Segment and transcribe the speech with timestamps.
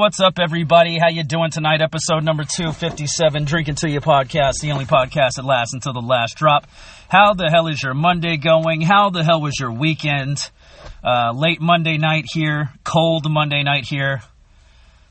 [0.00, 0.96] what's up, everybody?
[0.98, 1.82] How you doing tonight?
[1.82, 6.36] Episode number 257, Drink Until You podcast, the only podcast that lasts until the last
[6.36, 6.66] drop.
[7.10, 8.80] How the hell is your Monday going?
[8.80, 10.38] How the hell was your weekend?
[11.04, 14.22] Uh, late Monday night here, cold Monday night here.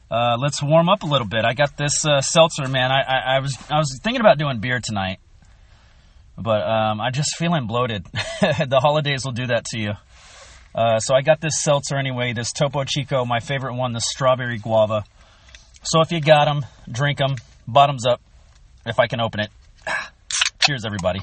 [0.10, 1.46] Uh, let's warm up a little bit.
[1.46, 2.92] I got this uh, seltzer, man.
[2.92, 5.20] I, I, I was I was thinking about doing beer tonight,
[6.36, 8.06] but um, I'm just feeling bloated.
[8.42, 9.92] the holidays will do that to you.
[10.74, 14.58] Uh, so I got this seltzer anyway, this Topo Chico, my favorite one, the strawberry
[14.58, 15.04] guava.
[15.84, 17.36] So if you got them, drink them,
[17.68, 18.22] bottoms up,
[18.86, 19.50] if I can open it.
[20.60, 21.22] Cheers, everybody.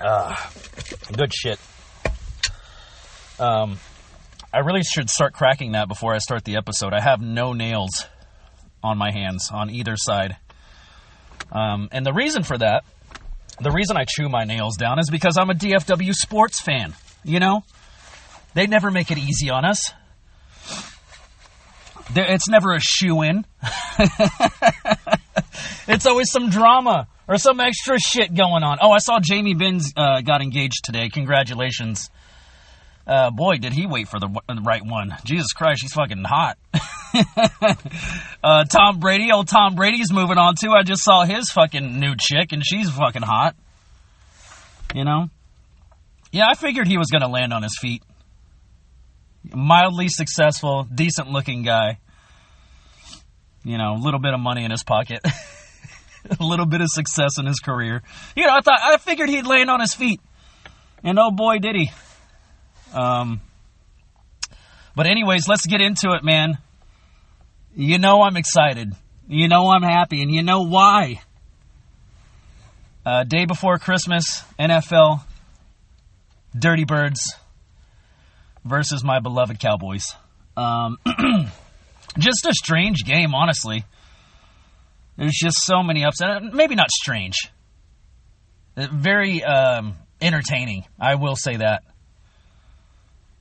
[0.00, 0.52] Ah,
[1.12, 1.58] good shit.
[3.40, 3.78] Um,
[4.52, 6.92] I really should start cracking that before I start the episode.
[6.92, 8.06] I have no nails
[8.82, 10.36] on my hands on either side.
[11.50, 12.84] Um, and the reason for that
[13.60, 16.94] the reason I chew my nails down is because I'm a DFW sports fan.
[17.24, 17.62] You know,
[18.54, 19.92] they never make it easy on us.
[22.14, 23.44] It's never a shoe in.
[25.88, 28.78] it's always some drama or some extra shit going on.
[28.80, 31.10] Oh, I saw Jamie Benz uh, got engaged today.
[31.10, 32.08] Congratulations.
[33.08, 35.16] Uh, boy, did he wait for the, the right one.
[35.24, 36.58] Jesus Christ, he's fucking hot.
[38.44, 40.72] uh, Tom Brady, old Tom Brady's moving on too.
[40.72, 43.56] I just saw his fucking new chick, and she's fucking hot.
[44.94, 45.30] You know?
[46.32, 48.02] Yeah, I figured he was going to land on his feet.
[49.54, 51.98] Mildly successful, decent looking guy.
[53.64, 55.20] You know, a little bit of money in his pocket.
[56.40, 58.02] a little bit of success in his career.
[58.36, 60.20] You know, I thought I figured he'd land on his feet.
[61.02, 61.90] And oh boy did he.
[62.92, 63.40] Um
[64.98, 66.58] but anyways, let's get into it, man.
[67.72, 68.92] You know I'm excited.
[69.28, 71.20] You know I'm happy, and you know why.
[73.06, 75.20] Uh, day before Christmas, NFL,
[76.58, 77.36] Dirty Birds
[78.64, 80.16] versus my beloved Cowboys.
[80.56, 80.98] Um,
[82.18, 83.84] just a strange game, honestly.
[85.16, 86.44] There's just so many upsets.
[86.52, 87.36] Maybe not strange.
[88.76, 91.84] Uh, very um, entertaining, I will say that.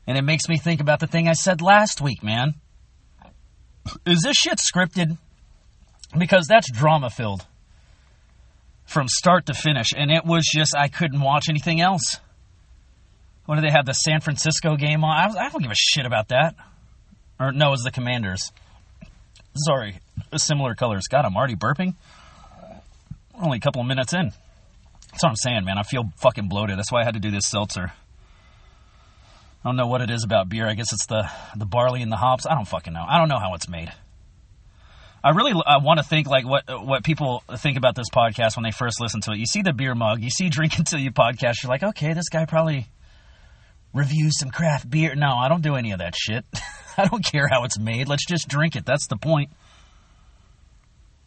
[0.07, 2.55] And it makes me think about the thing I said last week, man
[4.05, 5.17] is this shit scripted?
[6.17, 7.45] Because that's drama filled
[8.85, 12.19] from start to finish, and it was just I couldn't watch anything else.
[13.45, 15.11] What do they have the San Francisco game on?
[15.11, 16.55] I, I don't give a shit about that.
[17.39, 18.51] Or no, it's the Commanders.
[19.55, 19.99] Sorry,
[20.35, 21.03] similar colors.
[21.09, 21.95] God, I'm already burping.
[23.39, 24.31] only a couple of minutes in.
[25.11, 25.77] That's what I'm saying, man.
[25.77, 26.77] I feel fucking bloated.
[26.77, 27.91] That's why I had to do this seltzer.
[29.67, 30.65] I don't know what it is about beer.
[30.65, 32.45] I guess it's the the barley and the hops.
[32.49, 33.03] I don't fucking know.
[33.05, 33.91] I don't know how it's made.
[35.21, 38.63] I really I want to think like what what people think about this podcast when
[38.63, 39.39] they first listen to it.
[39.39, 41.55] You see the beer mug, you see Drink Until You podcast.
[41.61, 42.87] You're like, okay, this guy probably
[43.93, 45.15] reviews some craft beer.
[45.15, 46.45] No, I don't do any of that shit.
[46.97, 48.07] I don't care how it's made.
[48.07, 48.85] Let's just drink it.
[48.85, 49.49] That's the point.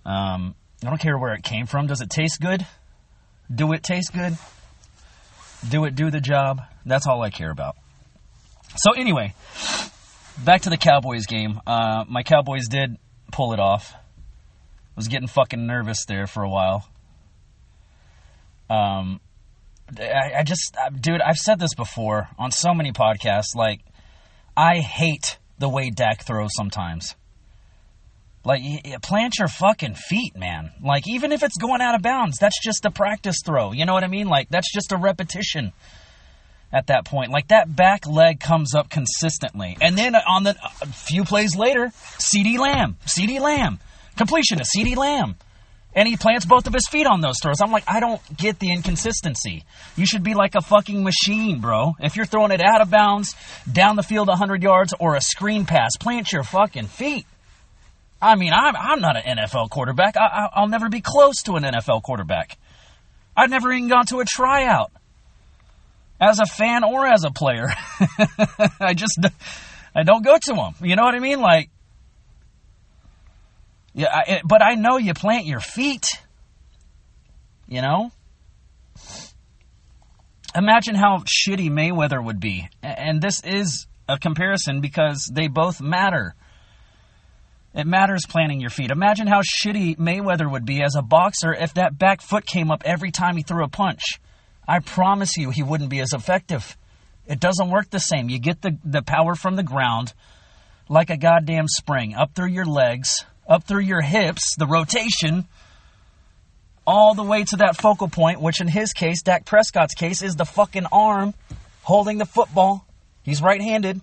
[0.07, 1.89] Um, I don't care where it came from.
[1.89, 2.67] Does it taste good?
[3.55, 4.39] Do it taste good?
[5.69, 6.63] Do it do the job?
[6.87, 7.77] That's all I care about.
[8.77, 9.35] So anyway,
[10.45, 11.61] back to the Cowboys game.
[11.67, 12.97] Uh, my Cowboys did
[13.33, 13.95] pull it off.
[14.97, 16.87] Was getting fucking nervous there for a while.
[18.69, 19.21] Um,
[19.99, 23.57] I, I just, dude, I've said this before on so many podcasts.
[23.57, 23.81] Like,
[24.57, 27.15] I hate the way Dak throws sometimes.
[28.45, 28.63] Like,
[29.03, 30.71] plant your fucking feet, man.
[30.83, 33.73] Like, even if it's going out of bounds, that's just a practice throw.
[33.73, 34.29] You know what I mean?
[34.29, 35.73] Like, that's just a repetition
[36.73, 37.31] at that point.
[37.31, 39.77] Like that back leg comes up consistently.
[39.81, 43.79] And then on the a few plays later, CeeDee Lamb, CeeDee Lamb,
[44.17, 45.37] completion to CeeDee Lamb.
[45.93, 47.61] And he plants both of his feet on those throws.
[47.61, 49.65] I'm like, I don't get the inconsistency.
[49.97, 51.95] You should be like a fucking machine, bro.
[51.99, 53.35] If you're throwing it out of bounds,
[53.71, 57.27] down the field 100 yards, or a screen pass, plant your fucking feet.
[58.23, 60.17] I mean, I'm, I'm not an NFL quarterback.
[60.17, 62.57] I, I'll never be close to an NFL quarterback.
[63.37, 64.93] I've never even gone to a tryout
[66.21, 67.69] as a fan or as a player.
[68.81, 69.19] I just
[69.95, 70.75] I don't go to them.
[70.83, 71.41] You know what I mean?
[71.41, 71.71] Like,
[73.95, 76.07] yeah, I, but I know you plant your feet.
[77.69, 78.13] You know.
[80.55, 86.35] Imagine how shitty Mayweather would be, and this is a comparison because they both matter.
[87.73, 88.91] It matters planting your feet.
[88.91, 92.83] Imagine how shitty Mayweather would be as a boxer if that back foot came up
[92.85, 94.03] every time he threw a punch.
[94.71, 96.77] I promise you he wouldn't be as effective.
[97.27, 98.29] It doesn't work the same.
[98.29, 100.15] You get the, the power from the ground
[100.89, 105.47] like a goddamn spring, up through your legs, up through your hips, the rotation,
[106.87, 110.37] all the way to that focal point, which in his case, Dak Prescott's case, is
[110.37, 111.35] the fucking arm
[111.83, 112.87] holding the football
[113.23, 114.01] He's right-handed.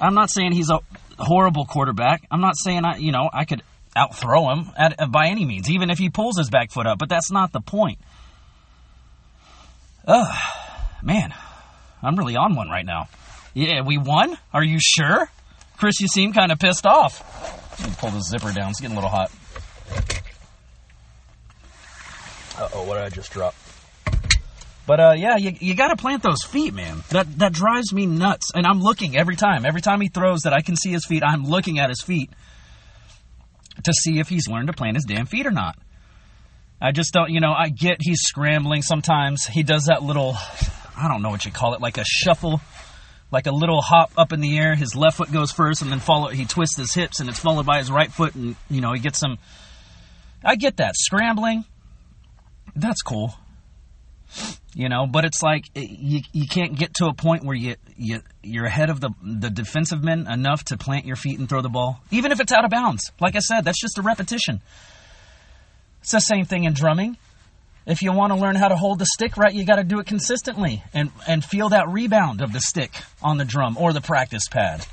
[0.00, 0.80] I'm not saying he's a
[1.18, 2.26] horrible quarterback.
[2.30, 3.62] I'm not saying I, you know, I could
[3.94, 6.98] outthrow him at, by any means, even if he pulls his back foot up.
[6.98, 7.98] But that's not the point.
[10.06, 10.36] Ugh,
[11.02, 11.34] man,
[12.02, 13.08] I'm really on one right now.
[13.54, 14.36] Yeah, we won?
[14.52, 15.28] Are you sure?
[15.76, 17.78] Chris, you seem kind of pissed off.
[17.80, 18.70] Let me pull the zipper down.
[18.70, 19.30] It's getting a little hot.
[22.58, 23.54] Uh oh, what did I just drop?
[24.86, 27.02] But uh, yeah, you, you got to plant those feet, man.
[27.10, 28.50] That that drives me nuts.
[28.54, 29.64] And I'm looking every time.
[29.64, 32.30] Every time he throws that I can see his feet, I'm looking at his feet
[33.84, 35.78] to see if he's learned to plant his damn feet or not.
[36.80, 39.44] I just don't, you know, I get he's scrambling sometimes.
[39.44, 40.36] He does that little,
[40.96, 42.60] I don't know what you call it, like a shuffle,
[43.30, 44.74] like a little hop up in the air.
[44.74, 47.66] His left foot goes first and then follow, he twists his hips and it's followed
[47.66, 49.38] by his right foot and, you know, he gets some,
[50.42, 50.94] I get that.
[50.96, 51.64] Scrambling,
[52.74, 53.34] that's cool.
[54.74, 57.74] You know, but it's like eh, you, you can't get to a point where you,
[57.96, 61.60] you you're ahead of the the defensive men enough to plant your feet and throw
[61.60, 63.10] the ball, even if it's out of bounds.
[63.20, 64.62] Like I said, that's just a repetition.
[66.00, 67.16] It's the same thing in drumming.
[67.86, 70.00] If you want to learn how to hold the stick right, you got to do
[70.00, 72.92] it consistently and and feel that rebound of the stick
[73.22, 74.86] on the drum or the practice pad.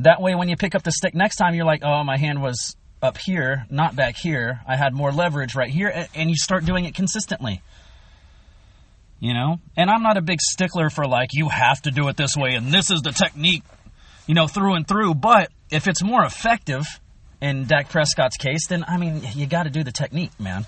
[0.00, 2.40] That way, when you pick up the stick next time, you're like, oh, my hand
[2.40, 4.60] was up here, not back here.
[4.66, 7.62] I had more leverage right here, and you start doing it consistently.
[9.20, 9.58] You know?
[9.76, 12.54] And I'm not a big stickler for like, you have to do it this way,
[12.54, 13.64] and this is the technique,
[14.26, 15.14] you know, through and through.
[15.14, 16.86] But if it's more effective
[17.40, 20.66] in Dak Prescott's case, then, I mean, you got to do the technique, man.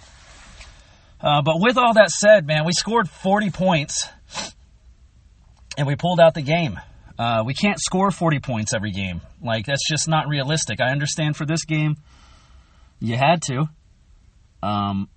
[1.21, 4.09] Uh, but with all that said, man, we scored 40 points
[5.77, 6.81] and we pulled out the game.
[7.19, 9.21] Uh, we can't score 40 points every game.
[9.43, 10.81] Like, that's just not realistic.
[10.81, 11.97] I understand for this game,
[12.99, 13.69] you had to.
[14.63, 15.09] Um,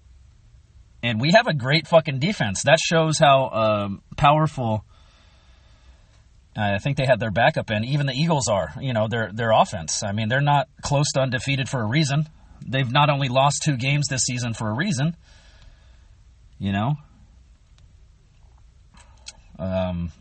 [1.01, 2.63] and we have a great fucking defense.
[2.63, 4.83] That shows how um, powerful.
[6.55, 7.83] I think they had their backup in.
[7.83, 8.73] Even the Eagles are.
[8.79, 10.03] You know, their their offense.
[10.03, 12.27] I mean, they're not close to undefeated for a reason.
[12.65, 15.15] They've not only lost two games this season for a reason.
[16.59, 16.95] You know.
[19.59, 20.11] Um,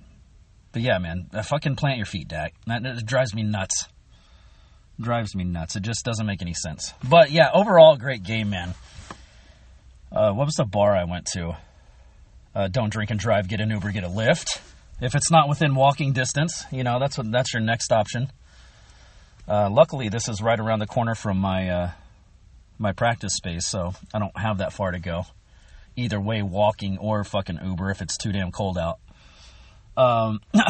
[0.73, 2.55] but yeah, man, fucking plant your feet, Dak.
[2.67, 3.88] That, that drives me nuts
[5.00, 5.76] drives me nuts.
[5.76, 6.94] It just doesn't make any sense.
[7.02, 8.75] But yeah, overall, great game, man.
[10.11, 11.56] Uh, what was the bar I went to?
[12.55, 13.49] Uh, don't drink and drive.
[13.49, 13.93] Get an Uber.
[13.93, 14.61] Get a Lyft.
[15.02, 18.31] If it's not within walking distance, you know that's what that's your next option.
[19.49, 21.90] Uh, luckily, this is right around the corner from my uh,
[22.78, 25.25] my practice space, so I don't have that far to go.
[25.96, 28.99] Either way, walking or fucking Uber if it's too damn cold out.
[29.96, 30.40] Um,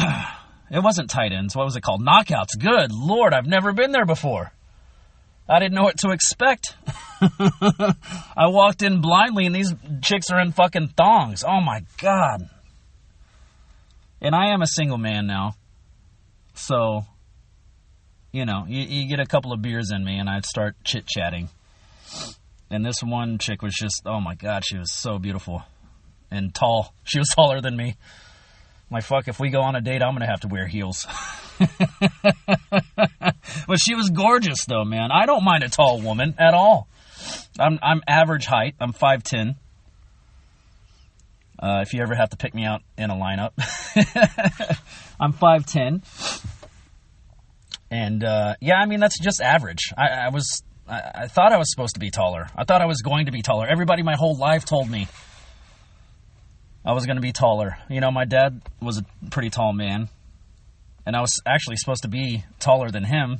[0.73, 1.55] It wasn't tight ends.
[1.55, 2.01] What was it called?
[2.01, 2.59] Knockouts.
[2.59, 4.51] Good lord, I've never been there before.
[5.47, 6.75] I didn't know what to expect.
[7.21, 9.71] I walked in blindly and these
[10.01, 11.43] chicks are in fucking thongs.
[11.43, 12.49] Oh my god.
[14.23, 15.55] And I am a single man now.
[16.53, 17.05] So,
[18.31, 21.05] you know, you, you get a couple of beers in me and I'd start chit
[21.05, 21.49] chatting.
[22.71, 25.61] And this one chick was just, oh my god, she was so beautiful
[26.31, 26.93] and tall.
[27.03, 27.97] She was taller than me.
[28.89, 31.05] My fuck, if we go on a date, I'm gonna have to wear heels.
[31.59, 31.69] but
[33.79, 35.09] she was gorgeous, though, man.
[35.11, 36.87] I don't mind a tall woman at all.
[37.59, 38.75] I'm I'm average height.
[38.79, 39.55] I'm five ten.
[41.63, 43.53] Uh, if you ever have to pick me out in a lineup,
[45.19, 46.03] I'm five ten.
[47.89, 49.93] And uh, yeah, I mean that's just average.
[49.97, 52.47] I, I was I, I thought I was supposed to be taller.
[52.53, 53.65] I thought I was going to be taller.
[53.65, 55.07] Everybody my whole life told me
[56.85, 57.77] I was going to be taller.
[57.89, 60.09] You know, my dad was a pretty tall man,
[61.05, 63.39] and I was actually supposed to be taller than him.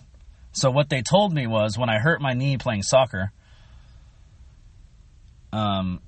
[0.54, 3.34] So what they told me was when I hurt my knee playing soccer,
[5.52, 6.00] um,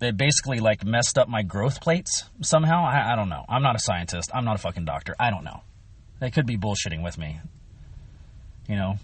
[0.00, 2.84] they basically like messed up my growth plates somehow.
[2.84, 3.44] I, I don't know.
[3.48, 4.30] I'm not a scientist.
[4.34, 5.14] I'm not a fucking doctor.
[5.20, 5.60] I don't know.
[6.20, 7.38] They could be bullshitting with me.
[8.68, 8.96] You know,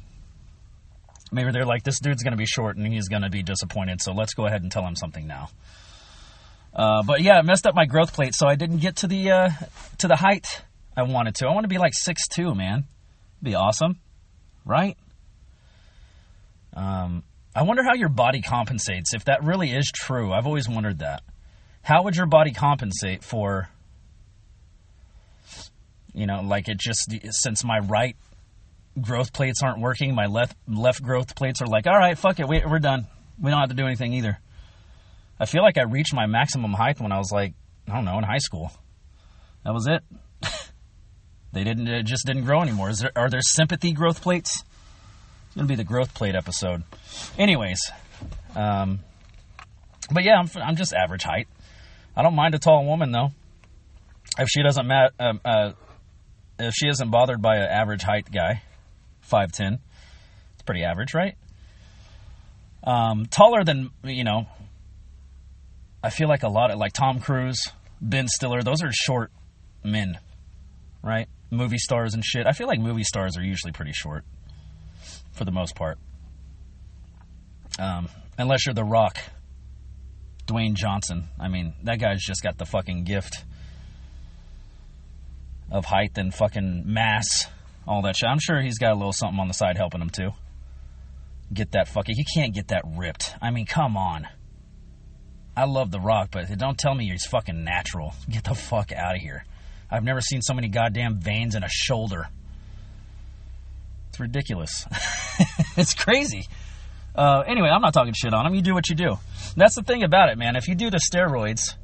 [1.31, 4.00] maybe they're like, this dude's going to be short and he's going to be disappointed.
[4.00, 5.50] So let's go ahead and tell him something now.
[6.75, 9.31] Uh, but yeah, it messed up my growth plate, so I didn't get to the
[9.31, 9.50] uh,
[9.99, 10.62] to the height
[10.95, 11.47] I wanted to.
[11.47, 12.85] I want to be like six two, man.
[13.43, 13.99] Be awesome,
[14.67, 14.97] right?
[16.75, 17.23] Um,
[17.57, 19.15] I wonder how your body compensates.
[19.15, 21.23] If that really is true, I've always wondered that.
[21.81, 23.71] How would your body compensate for?
[26.13, 28.15] You know, like it just since my right
[29.01, 32.47] growth plates aren't working, my left left growth plates are like, all right, fuck it,
[32.47, 33.07] we, we're done.
[33.41, 34.39] We don't have to do anything either.
[35.41, 37.55] I feel like I reached my maximum height when I was like,
[37.89, 38.71] I don't know, in high school.
[39.65, 40.03] That was it.
[41.53, 42.91] they didn't, it just didn't grow anymore.
[42.91, 44.63] Is There, are there sympathy growth plates?
[45.57, 46.83] Gonna be the growth plate episode.
[47.39, 47.81] Anyways,
[48.55, 49.01] um,
[50.11, 51.49] but yeah, I'm, I'm just average height.
[52.15, 53.31] I don't mind a tall woman though.
[54.39, 55.73] if she doesn't mat, um, uh,
[56.59, 58.63] if she isn't bothered by an average height guy,
[59.21, 59.79] five ten,
[60.55, 61.37] it's pretty average, right?
[62.85, 64.47] Um, taller than you know.
[66.03, 67.61] I feel like a lot of like Tom Cruise,
[68.01, 69.33] Ben Stiller, those are short
[69.83, 70.19] men,
[71.03, 71.29] right?
[71.51, 72.47] Movie stars and shit.
[72.47, 74.25] I feel like movie stars are usually pretty short,
[75.37, 75.99] for the most part.
[77.78, 79.19] Um, unless you're The Rock,
[80.47, 81.28] Dwayne Johnson.
[81.38, 83.45] I mean, that guy's just got the fucking gift
[85.71, 87.47] of height and fucking mass,
[87.87, 88.28] all that shit.
[88.28, 90.31] I'm sure he's got a little something on the side helping him too.
[91.52, 92.16] Get that fucking.
[92.16, 93.35] He can't get that ripped.
[93.40, 94.26] I mean, come on.
[95.57, 98.14] I love The Rock, but don't tell me he's fucking natural.
[98.28, 99.45] Get the fuck out of here.
[99.90, 102.28] I've never seen so many goddamn veins in a shoulder.
[104.16, 104.87] It's ridiculous.
[105.76, 106.46] it's crazy.
[107.14, 108.54] Uh, anyway, I'm not talking shit on him.
[108.54, 109.18] You do what you do.
[109.58, 110.56] That's the thing about it, man.
[110.56, 111.75] If you do the steroids,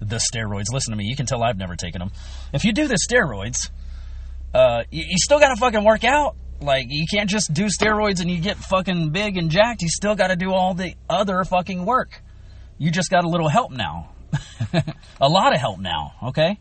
[0.00, 1.06] the steroids, listen to me.
[1.06, 2.10] You can tell I've never taken them.
[2.52, 3.70] If you do the steroids,
[4.52, 6.36] uh, you, you still got to fucking work out.
[6.60, 9.80] Like, you can't just do steroids and you get fucking big and jacked.
[9.80, 12.20] You still got to do all the other fucking work.
[12.76, 14.10] You just got a little help now.
[15.22, 16.60] a lot of help now, okay?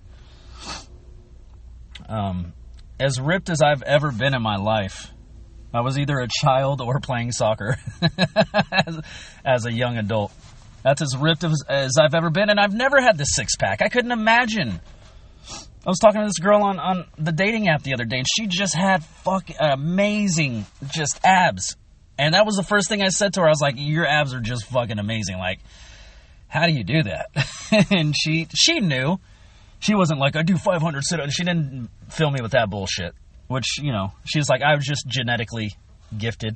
[2.08, 2.54] Um,
[3.00, 5.12] as ripped as I've ever been in my life,
[5.74, 7.78] I was either a child or playing soccer
[8.72, 9.00] as,
[9.46, 10.32] as, a young adult.
[10.84, 13.82] That's as ripped as, as, I've ever been, and I've never had the six pack.
[13.82, 14.82] I couldn't imagine.
[15.86, 18.28] I was talking to this girl on, on the dating app the other day, and
[18.28, 21.76] she just had fucking amazing just abs.
[22.18, 23.48] And that was the first thing I said to her.
[23.48, 25.38] I was like, "Your abs are just fucking amazing.
[25.38, 25.60] Like,
[26.50, 27.30] how do you do that?"
[27.92, 29.20] and she she knew.
[29.80, 33.16] She wasn't like, "I do 500 sit-ups." She didn't fill me with that bullshit
[33.50, 35.76] which you know she's like I was just genetically
[36.18, 36.56] gifted.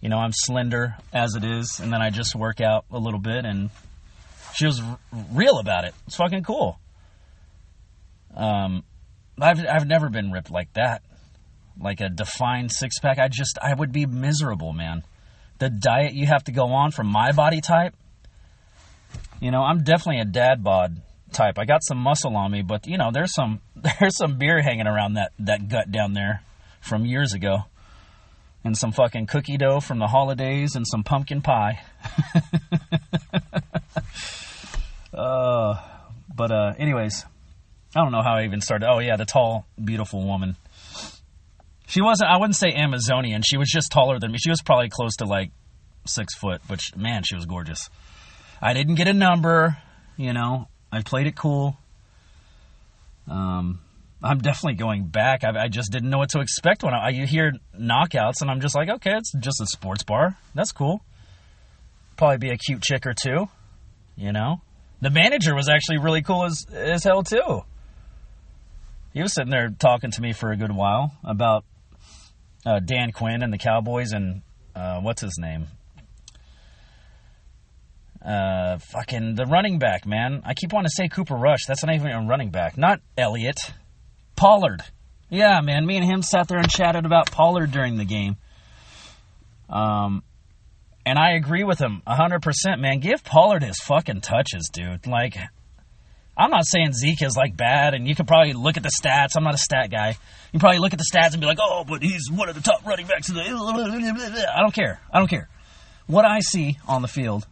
[0.00, 3.18] You know, I'm slender as it is, and then I just work out a little
[3.18, 3.70] bit, and
[4.54, 4.98] she was r-
[5.32, 5.94] real about it.
[6.06, 6.78] It's fucking cool.
[8.34, 8.84] Um,
[9.40, 11.02] I've I've never been ripped like that,
[11.78, 13.18] like a defined six pack.
[13.18, 15.02] I just I would be miserable, man.
[15.58, 17.94] The diet you have to go on for my body type.
[19.40, 21.00] You know, I'm definitely a dad bod
[21.32, 21.58] type.
[21.58, 23.60] I got some muscle on me, but you know, there's some
[24.00, 26.42] there's some beer hanging around that that gut down there
[26.80, 27.64] from years ago.
[28.62, 31.80] And some fucking cookie dough from the holidays and some pumpkin pie.
[35.14, 35.76] uh,
[36.36, 37.24] but uh, anyways,
[37.96, 38.86] I don't know how I even started.
[38.86, 40.56] Oh yeah, the tall, beautiful woman.
[41.86, 42.30] She wasn't.
[42.30, 43.42] I wouldn't say Amazonian.
[43.42, 44.38] She was just taller than me.
[44.38, 45.50] She was probably close to like
[46.06, 46.60] six foot.
[46.68, 47.90] But man, she was gorgeous.
[48.62, 49.78] I didn't get a number.
[50.16, 51.76] You know, I played it cool.
[53.28, 53.80] Um,
[54.22, 55.44] I'm definitely going back.
[55.44, 58.60] I, I, just didn't know what to expect when I, you hear knockouts, and I'm
[58.60, 60.36] just like, okay, it's just a sports bar.
[60.54, 61.00] That's cool.
[62.16, 63.48] Probably be a cute chick or two,
[64.16, 64.60] you know.
[65.00, 67.62] The manager was actually really cool as as hell too.
[69.14, 71.64] He was sitting there talking to me for a good while about
[72.66, 74.42] uh, Dan Quinn and the Cowboys and
[74.74, 75.68] uh, what's his name,
[78.24, 80.42] uh, fucking the running back, man.
[80.44, 81.64] I keep wanting to say Cooper Rush.
[81.66, 82.76] That's not even a running back.
[82.76, 83.58] Not Elliott.
[84.36, 84.82] Pollard.
[85.30, 85.86] Yeah, man.
[85.86, 88.36] Me and him sat there and chatted about Pollard during the game.
[89.68, 90.22] Um,
[91.06, 93.00] and I agree with him 100%, man.
[93.00, 95.06] Give Pollard his fucking touches, dude.
[95.06, 95.36] Like,
[96.36, 99.30] I'm not saying Zeke is like bad, and you could probably look at the stats.
[99.36, 100.16] I'm not a stat guy.
[100.52, 102.60] You probably look at the stats and be like, oh, but he's one of the
[102.60, 103.42] top running backs in the.
[103.42, 105.00] I don't care.
[105.12, 105.48] I don't care
[106.10, 107.46] what I see on the field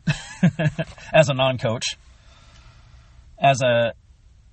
[1.13, 1.97] as a non coach,
[3.39, 3.95] as a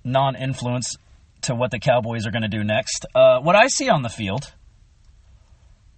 [0.04, 0.96] non influence
[1.42, 4.08] to what the Cowboys are going to do next, uh, what I see on the
[4.08, 4.52] field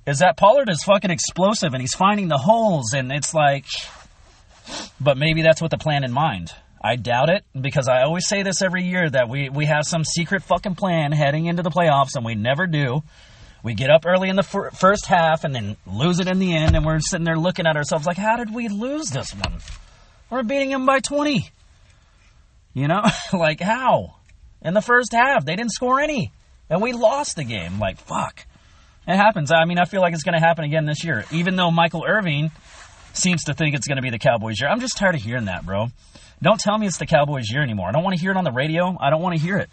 [0.06, 3.66] is that Pollard is fucking explosive and he's finding the holes, and it's like,
[4.98, 6.50] but maybe that's what the plan in mind.
[6.82, 10.04] I doubt it because I always say this every year that we, we have some
[10.04, 13.02] secret fucking plan heading into the playoffs and we never do.
[13.62, 16.54] We get up early in the fir- first half and then lose it in the
[16.54, 19.58] end, and we're sitting there looking at ourselves like, how did we lose this one?
[20.30, 21.50] We're beating them by 20.
[22.74, 24.14] You know, like how?
[24.62, 26.32] In the first half, they didn't score any,
[26.70, 27.78] and we lost the game.
[27.78, 28.44] Like, fuck.
[29.06, 29.50] It happens.
[29.50, 32.04] I mean, I feel like it's going to happen again this year, even though Michael
[32.06, 32.50] Irvin
[33.14, 34.68] seems to think it's going to be the Cowboys' year.
[34.68, 35.86] I'm just tired of hearing that, bro.
[36.42, 37.88] Don't tell me it's the Cowboys' year anymore.
[37.88, 38.96] I don't want to hear it on the radio.
[39.00, 39.70] I don't want to hear it.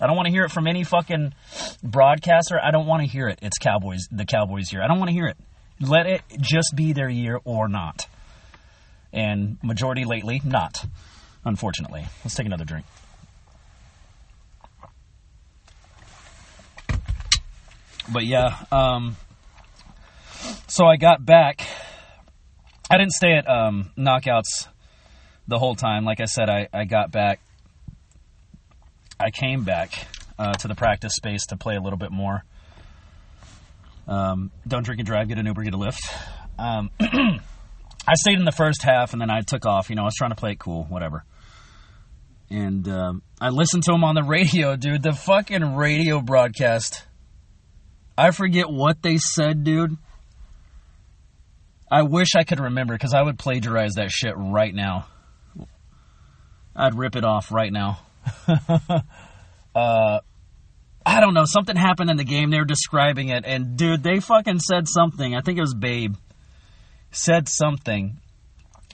[0.00, 1.34] I don't want to hear it from any fucking
[1.82, 2.58] broadcaster.
[2.60, 3.38] I don't want to hear it.
[3.42, 4.82] It's Cowboys, the Cowboys year.
[4.82, 5.36] I don't want to hear it.
[5.78, 8.06] Let it just be their year or not.
[9.12, 10.84] And majority lately, not.
[11.44, 12.06] Unfortunately.
[12.24, 12.86] Let's take another drink.
[18.12, 19.16] But yeah, um,
[20.66, 21.60] so I got back.
[22.90, 24.66] I didn't stay at um, knockouts
[25.46, 26.04] the whole time.
[26.04, 27.40] Like I said, I, I got back
[29.20, 30.06] I came back
[30.38, 32.42] uh, to the practice space to play a little bit more.
[34.08, 36.00] Um, don't drink and drive, get an Uber, get a Lyft.
[36.58, 39.90] Um, I stayed in the first half and then I took off.
[39.90, 41.24] You know, I was trying to play it cool, whatever.
[42.48, 45.02] And um, I listened to him on the radio, dude.
[45.02, 47.04] The fucking radio broadcast.
[48.16, 49.96] I forget what they said, dude.
[51.90, 55.06] I wish I could remember because I would plagiarize that shit right now.
[56.74, 57.98] I'd rip it off right now.
[59.74, 60.20] uh,
[61.06, 61.44] I don't know.
[61.44, 62.50] Something happened in the game.
[62.50, 65.34] They were describing it, and dude, they fucking said something.
[65.34, 66.14] I think it was Babe
[67.10, 68.18] said something.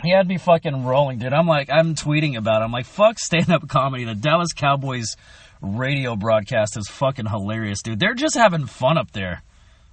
[0.03, 1.33] He had me fucking rolling, dude.
[1.33, 2.65] I'm like, I'm tweeting about it.
[2.65, 4.05] I'm like, fuck stand up comedy.
[4.05, 5.17] The Dallas Cowboys
[5.63, 7.99] radio broadcast is fucking hilarious, dude.
[7.99, 9.43] They're just having fun up there.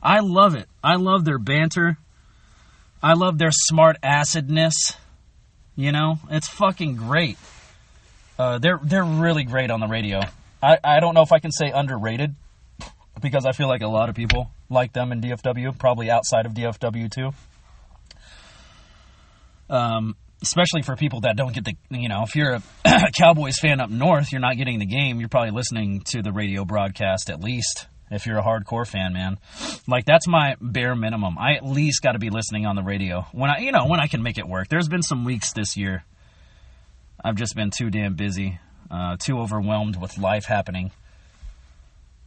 [0.01, 0.67] I love it.
[0.83, 1.97] I love their banter.
[3.01, 4.73] I love their smart acidness.
[5.75, 7.37] You know, it's fucking great.
[8.37, 10.21] Uh, they're they're really great on the radio.
[10.61, 12.35] I, I don't know if I can say underrated
[13.21, 16.53] because I feel like a lot of people like them in DFW, probably outside of
[16.53, 17.31] DFW too.
[19.69, 22.63] Um, especially for people that don't get the, you know, if you're a
[23.17, 25.19] Cowboys fan up north, you're not getting the game.
[25.19, 27.87] You're probably listening to the radio broadcast at least.
[28.11, 29.39] If you're a hardcore fan, man,
[29.87, 31.37] like that's my bare minimum.
[31.39, 33.99] I at least got to be listening on the radio when I, you know, when
[33.99, 34.67] I can make it work.
[34.67, 36.03] There's been some weeks this year.
[37.23, 38.59] I've just been too damn busy,
[38.91, 40.91] uh, too overwhelmed with life happening.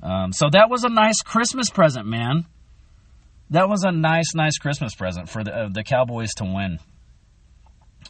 [0.03, 2.47] Um, so that was a nice Christmas present, man.
[3.51, 6.79] That was a nice, nice Christmas present for the uh, the Cowboys to win.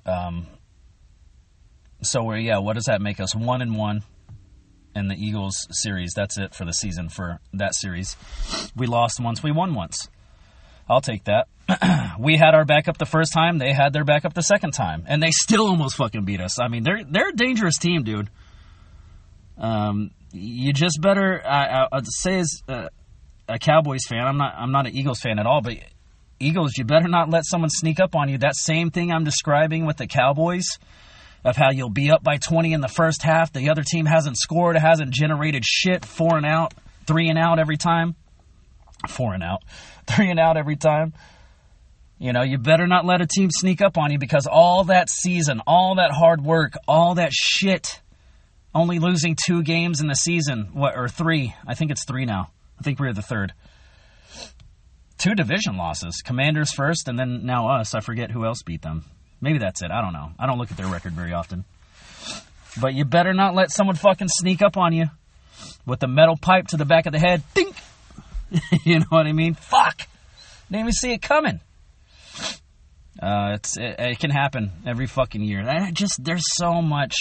[0.04, 0.46] Um,
[2.02, 3.34] so we're yeah, what does that make us?
[3.34, 4.02] One and one
[4.94, 6.12] in the Eagles series.
[6.14, 8.16] That's it for the season for that series.
[8.74, 10.08] We lost once, we won once.
[10.88, 11.48] I'll take that.
[12.18, 15.22] we had our backup the first time, they had their backup the second time, and
[15.22, 16.60] they still almost fucking beat us.
[16.60, 18.30] I mean, they're they're a dangerous team, dude.
[19.58, 21.42] Um, you just better.
[21.44, 22.88] I, would say as a,
[23.48, 24.54] a Cowboys fan, I'm not.
[24.56, 25.74] I'm not an Eagles fan at all, but
[26.38, 28.38] Eagles, you better not let someone sneak up on you.
[28.38, 30.78] That same thing I'm describing with the Cowboys
[31.44, 33.52] of how you'll be up by 20 in the first half.
[33.52, 36.74] The other team hasn't scored, hasn't generated shit, four and out,
[37.06, 38.16] three and out every time.
[39.08, 39.62] Four and out,
[40.06, 41.12] three and out every time.
[42.18, 45.10] You know, you better not let a team sneak up on you because all that
[45.10, 48.00] season, all that hard work, all that shit,
[48.74, 51.54] only losing two games in the season, what, or three.
[51.66, 52.50] I think it's three now.
[52.78, 53.52] I think we're the third
[55.18, 56.22] two division losses.
[56.24, 57.94] Commanders first, and then now us.
[57.94, 59.04] I forget who else beat them.
[59.40, 59.90] Maybe that's it.
[59.90, 60.30] I don't know.
[60.38, 61.64] I don't look at their record very often.
[62.80, 65.06] But you better not let someone fucking sneak up on you
[65.86, 67.42] with the metal pipe to the back of the head.
[67.54, 67.74] Dink!
[68.84, 69.54] you know what I mean?
[69.54, 70.02] Fuck!
[70.70, 71.60] Didn't even see it coming.
[73.20, 75.66] Uh, it's it, it, can happen every fucking year.
[75.66, 77.14] I just there's so much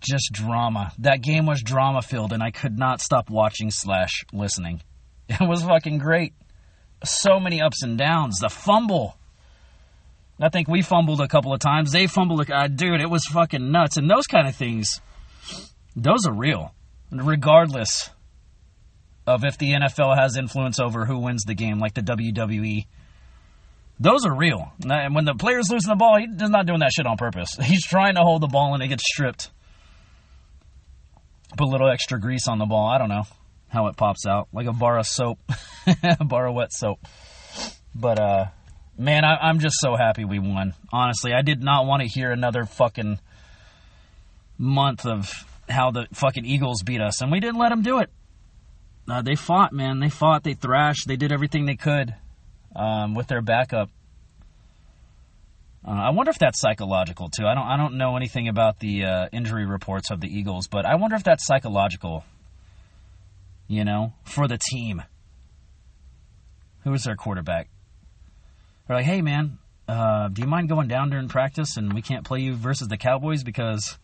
[0.00, 0.92] just drama.
[0.98, 4.82] That game was drama filled, and I could not stop watching slash listening.
[5.32, 6.32] It was fucking great.
[7.04, 8.40] So many ups and downs.
[8.40, 9.16] The fumble.
[10.40, 11.92] I think we fumbled a couple of times.
[11.92, 12.50] They fumbled.
[12.50, 13.96] Uh, dude, it was fucking nuts.
[13.96, 15.00] And those kind of things,
[15.94, 16.74] those are real.
[17.12, 18.10] Regardless
[19.26, 22.86] of if the NFL has influence over who wins the game, like the WWE.
[23.98, 24.72] Those are real.
[24.88, 27.56] And when the player's losing the ball, he's not doing that shit on purpose.
[27.62, 29.50] He's trying to hold the ball and it gets stripped.
[31.56, 32.88] Put a little extra grease on the ball.
[32.88, 33.24] I don't know
[33.68, 35.38] how it pops out like a bar of soap,
[36.18, 37.00] a bar of wet soap.
[37.94, 38.44] But uh,
[38.96, 40.74] man, I, I'm just so happy we won.
[40.92, 43.18] Honestly, I did not want to hear another fucking
[44.56, 45.30] month of
[45.68, 48.10] how the fucking Eagles beat us, and we didn't let them do it.
[49.08, 50.00] Uh, they fought, man.
[50.00, 50.44] They fought.
[50.44, 51.06] They thrashed.
[51.06, 52.14] They did everything they could
[52.76, 53.90] um, with their backup.
[55.86, 57.46] Uh, I wonder if that's psychological too.
[57.46, 57.66] I don't.
[57.66, 61.16] I don't know anything about the uh, injury reports of the Eagles, but I wonder
[61.16, 62.24] if that's psychological
[63.70, 65.00] you know, for the team.
[66.82, 67.68] Who was their quarterback?
[68.86, 72.24] They're like, hey, man, uh, do you mind going down during practice and we can't
[72.24, 73.96] play you versus the Cowboys because,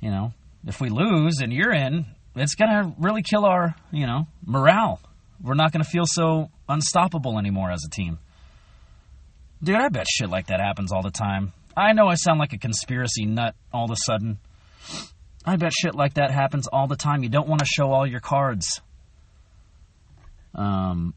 [0.00, 0.34] you know,
[0.66, 2.04] if we lose and you're in,
[2.36, 5.00] it's going to really kill our, you know, morale.
[5.42, 8.18] We're not going to feel so unstoppable anymore as a team.
[9.62, 11.52] Dude, I bet shit like that happens all the time.
[11.76, 14.38] I know I sound like a conspiracy nut all of a sudden.
[15.44, 17.22] I bet shit like that happens all the time.
[17.22, 18.80] You don't want to show all your cards.
[20.54, 21.14] Um,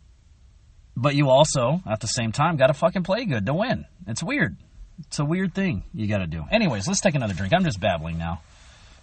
[0.95, 3.85] but you also, at the same time, got to fucking play good to win.
[4.07, 4.57] It's weird.
[4.99, 6.43] It's a weird thing you got to do.
[6.51, 7.53] Anyways, let's take another drink.
[7.53, 8.41] I'm just babbling now.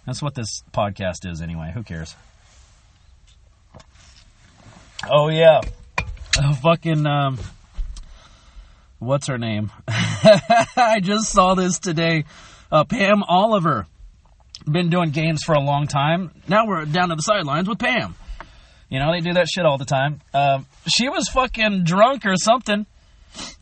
[0.05, 1.71] That's what this podcast is, anyway.
[1.73, 2.15] Who cares?
[5.09, 5.61] Oh, yeah.
[6.43, 7.39] Oh, fucking, um,
[8.99, 9.71] what's her name?
[9.87, 12.25] I just saw this today.
[12.71, 13.87] Uh, Pam Oliver
[14.69, 16.31] been doing games for a long time.
[16.47, 18.15] Now we're down to the sidelines with Pam.
[18.89, 20.21] You know, they do that shit all the time.
[20.33, 22.85] Um, she was fucking drunk or something.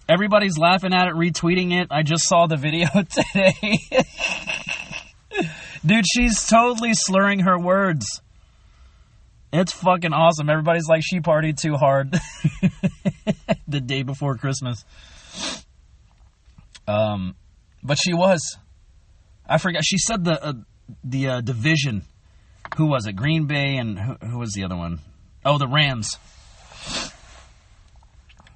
[0.08, 1.88] Everybody's laughing at it, retweeting it.
[1.90, 3.78] I just saw the video today.
[5.86, 8.22] Dude, she's totally slurring her words.
[9.52, 10.50] It's fucking awesome.
[10.50, 12.12] Everybody's like, she partied too hard
[13.68, 14.84] the day before Christmas.
[16.88, 17.36] Um,
[17.84, 18.58] but she was.
[19.48, 19.84] I forgot.
[19.86, 20.54] She said the uh,
[21.04, 22.04] the uh, division.
[22.78, 23.14] Who was it?
[23.14, 25.00] Green Bay and who, who was the other one?
[25.46, 26.18] Oh, the Rams.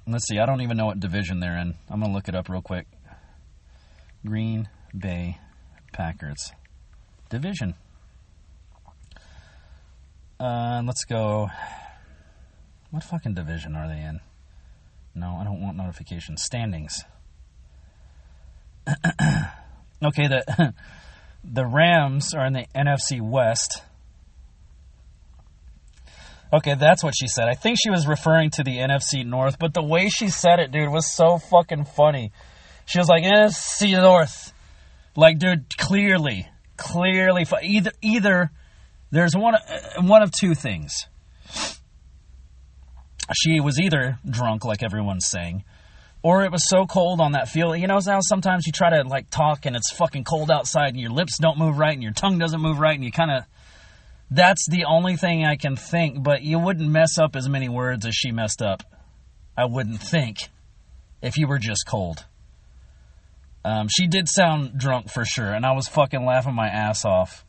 [0.06, 0.38] Let's see.
[0.38, 1.74] I don't even know what division they're in.
[1.90, 2.86] I'm gonna look it up real quick.
[4.24, 5.38] Green Bay
[5.92, 6.52] Packers
[7.28, 7.74] division.
[10.40, 11.48] Uh, let's go.
[12.90, 14.20] What fucking division are they in?
[15.14, 16.42] No, I don't want notifications.
[16.42, 17.04] Standings.
[18.88, 20.74] okay, the
[21.44, 23.82] the Rams are in the NFC West.
[26.50, 27.48] Okay, that's what she said.
[27.48, 30.70] I think she was referring to the NFC North, but the way she said it,
[30.70, 32.32] dude, was so fucking funny.
[32.86, 34.54] She was like NFC North,
[35.14, 38.50] like, dude, clearly, clearly, either either
[39.10, 39.54] there's one
[40.00, 41.06] one of two things.
[43.34, 45.64] She was either drunk, like everyone's saying,
[46.22, 47.78] or it was so cold on that field.
[47.78, 51.00] You know, now sometimes you try to like talk and it's fucking cold outside and
[51.00, 53.44] your lips don't move right and your tongue doesn't move right and you kind of.
[54.30, 58.04] That's the only thing I can think, but you wouldn't mess up as many words
[58.04, 58.82] as she messed up.
[59.56, 60.36] I wouldn't think
[61.22, 62.26] if you were just cold.
[63.68, 67.44] Um, she did sound drunk for sure, and I was fucking laughing my ass off.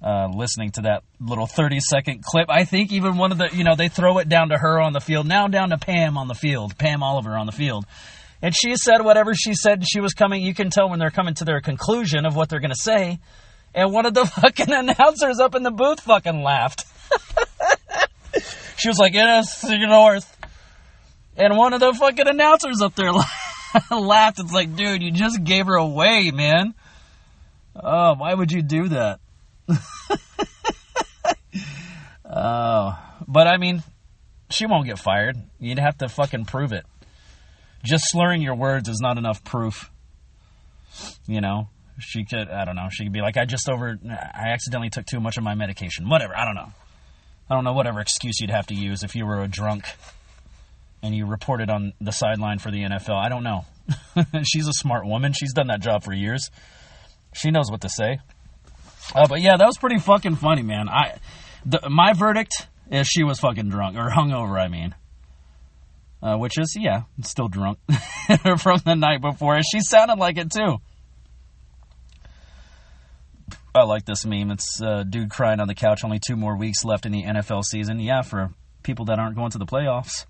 [0.00, 2.48] Uh, listening to that little 30 second clip.
[2.48, 4.92] I think even one of the, you know, they throw it down to her on
[4.92, 7.86] the field, now down to Pam on the field, Pam Oliver on the field.
[8.42, 11.34] And she said whatever she said, she was coming, you can tell when they're coming
[11.36, 13.18] to their conclusion of what they're going to say.
[13.74, 16.84] And one of the fucking announcers up in the booth fucking laughed.
[18.76, 20.30] she was like, yes, you north.
[21.36, 23.10] And one of the fucking announcers up there
[23.90, 24.38] laughed.
[24.38, 26.74] It's like, dude, you just gave her away, man.
[27.76, 29.20] Oh, why would you do that?
[32.24, 33.82] oh, but I mean,
[34.50, 35.36] she won't get fired.
[35.58, 36.84] You'd have to fucking prove it.
[37.82, 39.90] Just slurring your words is not enough proof.
[41.26, 44.50] You know, she could, I don't know, she could be like, I just over, I
[44.50, 46.08] accidentally took too much of my medication.
[46.08, 46.72] Whatever, I don't know.
[47.50, 49.84] I don't know whatever excuse you'd have to use if you were a drunk
[51.04, 53.14] and you reported on the sideline for the NFL.
[53.14, 53.66] I don't know.
[54.42, 55.34] She's a smart woman.
[55.34, 56.50] She's done that job for years.
[57.34, 58.20] She knows what to say.
[59.14, 60.88] Uh, but yeah, that was pretty fucking funny, man.
[60.88, 61.18] I,
[61.66, 64.58] the, my verdict is she was fucking drunk or hungover.
[64.58, 64.94] I mean,
[66.22, 67.78] uh, which is yeah, still drunk
[68.58, 69.60] from the night before.
[69.60, 70.78] She sounded like it too.
[73.74, 74.52] I like this meme.
[74.52, 76.02] It's uh, dude crying on the couch.
[76.02, 78.00] Only two more weeks left in the NFL season.
[78.00, 80.24] Yeah, for people that aren't going to the playoffs.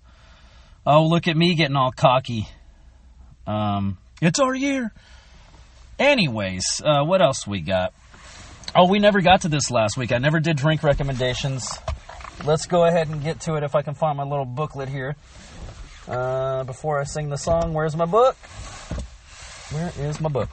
[0.85, 2.47] Oh, look at me getting all cocky.
[3.47, 4.93] Um, it's our year.
[5.97, 7.93] Anyways, uh, what else we got?
[8.75, 10.11] Oh, we never got to this last week.
[10.11, 11.67] I never did drink recommendations.
[12.43, 15.15] Let's go ahead and get to it if I can find my little booklet here.
[16.07, 18.35] Uh, before I sing the song, where's my book?
[19.71, 20.49] Where is my book?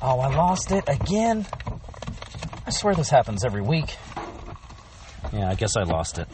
[0.00, 1.46] Oh, I lost it again.
[2.66, 3.96] I swear this happens every week.
[5.32, 6.28] Yeah, I guess I lost it.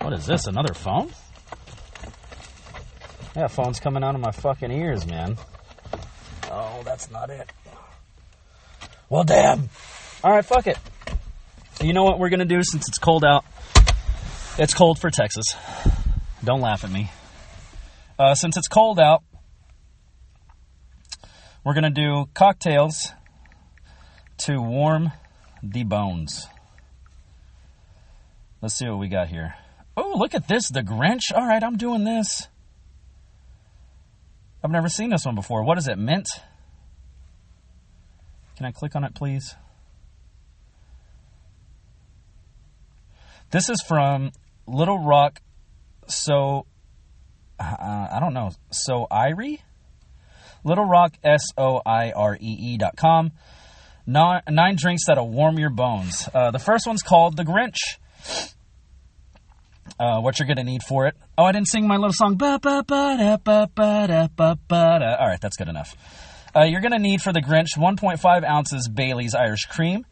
[0.00, 0.46] What is this?
[0.46, 1.10] Another phone?
[3.38, 5.36] Yeah, phone's coming out of my fucking ears, man.
[6.50, 7.48] Oh, that's not it.
[9.08, 9.70] Well, damn.
[10.24, 10.76] All right, fuck it.
[11.80, 13.44] You know what we're to do since it's cold out?
[14.58, 15.54] It's cold for Texas.
[16.42, 17.12] Don't laugh at me.
[18.18, 19.22] Uh, since it's cold out,
[21.62, 23.12] we're to do cocktails
[24.38, 25.12] to warm
[25.62, 26.48] the bones.
[28.60, 29.54] Let's see what we got here.
[29.96, 30.68] Oh, look at this.
[30.70, 31.32] The Grinch.
[31.32, 32.48] All right, I'm doing this.
[34.62, 35.62] I've never seen this one before.
[35.62, 35.98] What is it?
[35.98, 36.28] Mint?
[38.56, 39.54] Can I click on it, please?
[43.50, 44.32] This is from
[44.66, 45.40] Little Rock.
[46.08, 46.66] So,
[47.60, 48.50] uh, I don't know.
[48.70, 49.60] So Irie?
[50.64, 53.32] Little Rock, S O I R E E dot com.
[54.06, 56.28] Nine, nine drinks that'll warm your bones.
[56.34, 57.76] Uh, the first one's called The Grinch.
[59.98, 61.16] Uh, what you're going to need for it.
[61.36, 62.40] Oh, I didn't sing my little song.
[62.40, 62.56] All
[65.28, 65.96] right, that's good enough.
[66.54, 70.06] Uh, you're going to need for the Grinch 1.5 ounces Bailey's Irish Cream,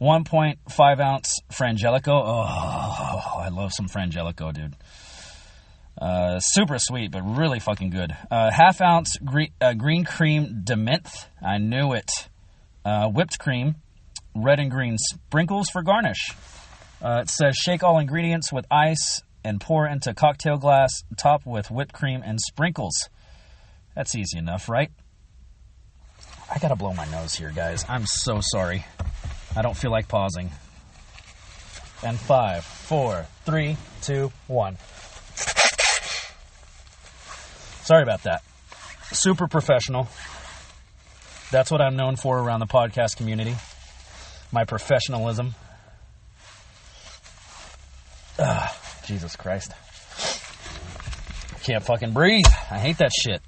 [0.00, 2.08] 1.5 ounce Frangelico.
[2.08, 4.74] Oh, I love some Frangelico, dude.
[6.00, 8.16] Uh, super sweet, but really fucking good.
[8.30, 11.26] Uh, half ounce green, uh, green crème de menthe.
[11.44, 12.10] I knew it.
[12.84, 13.76] uh, whipped cream,
[14.34, 16.30] red and green sprinkles for garnish.
[17.02, 21.70] Uh, it says shake all ingredients with ice and pour into cocktail glass, top with
[21.70, 23.08] whipped cream and sprinkles.
[23.96, 24.90] That's easy enough, right?
[26.52, 27.86] I gotta blow my nose here, guys.
[27.88, 28.84] I'm so sorry.
[29.56, 30.50] I don't feel like pausing.
[32.04, 34.76] And five, four, three, two, one.
[37.84, 38.42] Sorry about that.
[39.12, 40.08] Super professional.
[41.50, 43.56] That's what I'm known for around the podcast community.
[44.52, 45.54] My professionalism.
[48.38, 48.70] Ugh,
[49.08, 49.72] Jesus Christ.
[51.64, 52.44] Can't fucking breathe.
[52.70, 53.40] I hate that shit.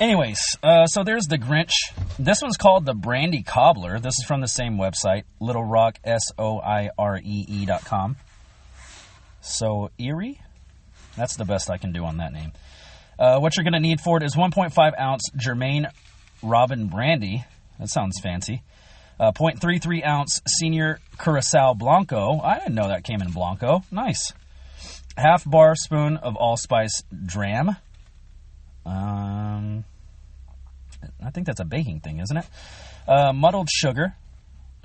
[0.00, 1.70] Anyways, uh, so there's the Grinch.
[2.18, 4.00] This one's called the Brandy Cobbler.
[4.00, 7.84] This is from the same website, Little Rock, S O I R E E dot
[7.84, 8.16] com.
[9.40, 10.40] So, Erie?
[11.16, 12.52] That's the best I can do on that name.
[13.18, 15.86] Uh, what you're going to need for it is 1.5 ounce Germain
[16.42, 17.44] Robin Brandy.
[17.78, 18.62] That sounds fancy.
[19.20, 22.40] Uh, 0.33 ounce Senior Curacao Blanco.
[22.40, 23.84] I didn't know that came in Blanco.
[23.92, 24.32] Nice.
[25.16, 27.76] Half bar spoon of allspice dram.
[28.86, 29.84] Um,
[31.24, 32.46] I think that's a baking thing, isn't it?
[33.06, 34.14] Uh, muddled sugar,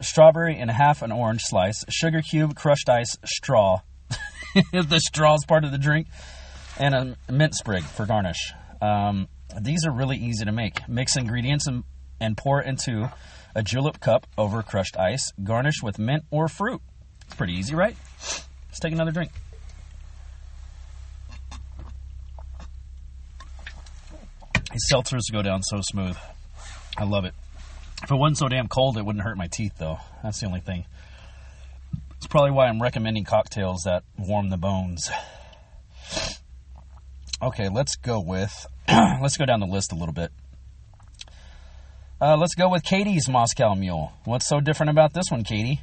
[0.01, 1.85] strawberry, and half an orange slice.
[1.89, 3.81] Sugar cube, crushed ice, straw.
[4.71, 6.07] the straw is part of the drink,
[6.77, 8.53] and a mint sprig for garnish.
[8.81, 9.27] Um,
[9.61, 10.87] these are really easy to make.
[10.87, 11.83] Mix ingredients and,
[12.19, 13.09] and pour into
[13.55, 15.31] a julep cup over crushed ice.
[15.43, 16.81] Garnish with mint or fruit.
[17.25, 17.95] It's pretty easy, right?
[18.19, 19.31] Let's take another drink.
[24.91, 26.17] Seltzers go down so smooth.
[26.97, 27.33] I love it.
[28.03, 29.97] If it wasn't so damn cold, it wouldn't hurt my teeth, though.
[30.23, 30.85] That's the only thing.
[32.17, 35.09] It's probably why I'm recommending cocktails that warm the bones.
[37.41, 38.65] Okay, let's go with.
[38.87, 40.31] let's go down the list a little bit.
[42.19, 44.11] Uh, let's go with Katie's Moscow Mule.
[44.25, 45.81] What's so different about this one, Katie?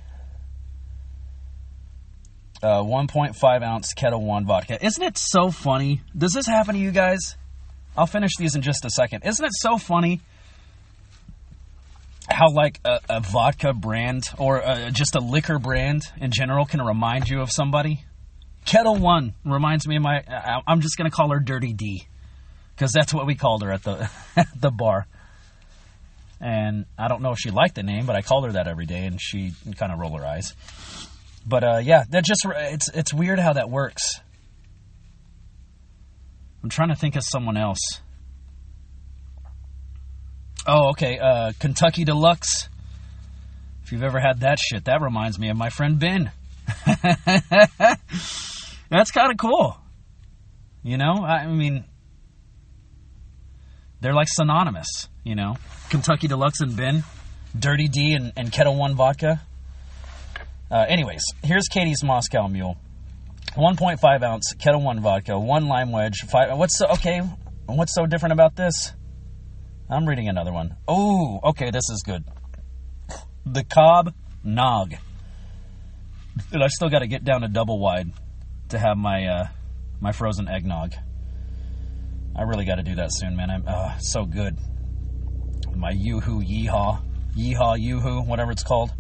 [2.61, 4.85] Uh, 1.5 ounce Ketel One vodka.
[4.85, 6.03] Isn't it so funny?
[6.17, 7.37] Does this happen to you guys?
[7.97, 9.25] I'll finish these in just a second.
[9.25, 10.21] Isn't it so funny
[12.29, 16.83] how, like, a, a vodka brand or a, just a liquor brand in general can
[16.83, 18.05] remind you of somebody?
[18.65, 20.23] Ketel One reminds me of my.
[20.67, 22.07] I'm just gonna call her Dirty D,
[22.75, 24.11] because that's what we called her at the
[24.59, 25.07] the bar.
[26.41, 28.87] And I don't know if she liked the name, but I called her that every
[28.87, 30.55] day, and she kind of roll her eyes.
[31.47, 34.21] But uh, yeah, that just it's it's weird how that works.
[36.65, 38.01] I'm trying to think of someone else.
[40.67, 42.71] Oh, okay, uh, Kentucky Deluxe.
[43.83, 46.31] If you've ever had that shit, that reminds me of my friend Ben.
[48.89, 49.77] That's kind of cool.
[50.83, 51.85] You know, I mean,
[54.01, 55.59] they're like synonymous, you know.
[55.91, 57.05] Kentucky Deluxe and Ben,
[57.59, 59.43] Dirty D and, and Ketel One vodka.
[60.71, 62.79] Uh, anyways, here's Katie's Moscow Mule.
[63.57, 66.19] 1.5 ounce Ketel One vodka, one lime wedge.
[66.29, 66.59] Five.
[66.59, 67.21] What's so, okay?
[67.67, 68.93] What's so different about this?
[69.89, 70.77] I'm reading another one.
[70.89, 72.25] Oh, okay, this is good.
[73.47, 74.13] The Cobb
[74.43, 74.95] Nog.
[76.53, 78.11] And I still got to get down to double wide
[78.71, 79.47] to have my uh,
[80.01, 80.95] my frozen eggnog.
[82.37, 83.51] I really got to do that soon, man.
[83.51, 84.59] I'm uh, so good.
[85.77, 87.01] My yoo-hoo yeehaw,
[87.37, 88.93] yeehaw yoo-hoo, whatever it's called.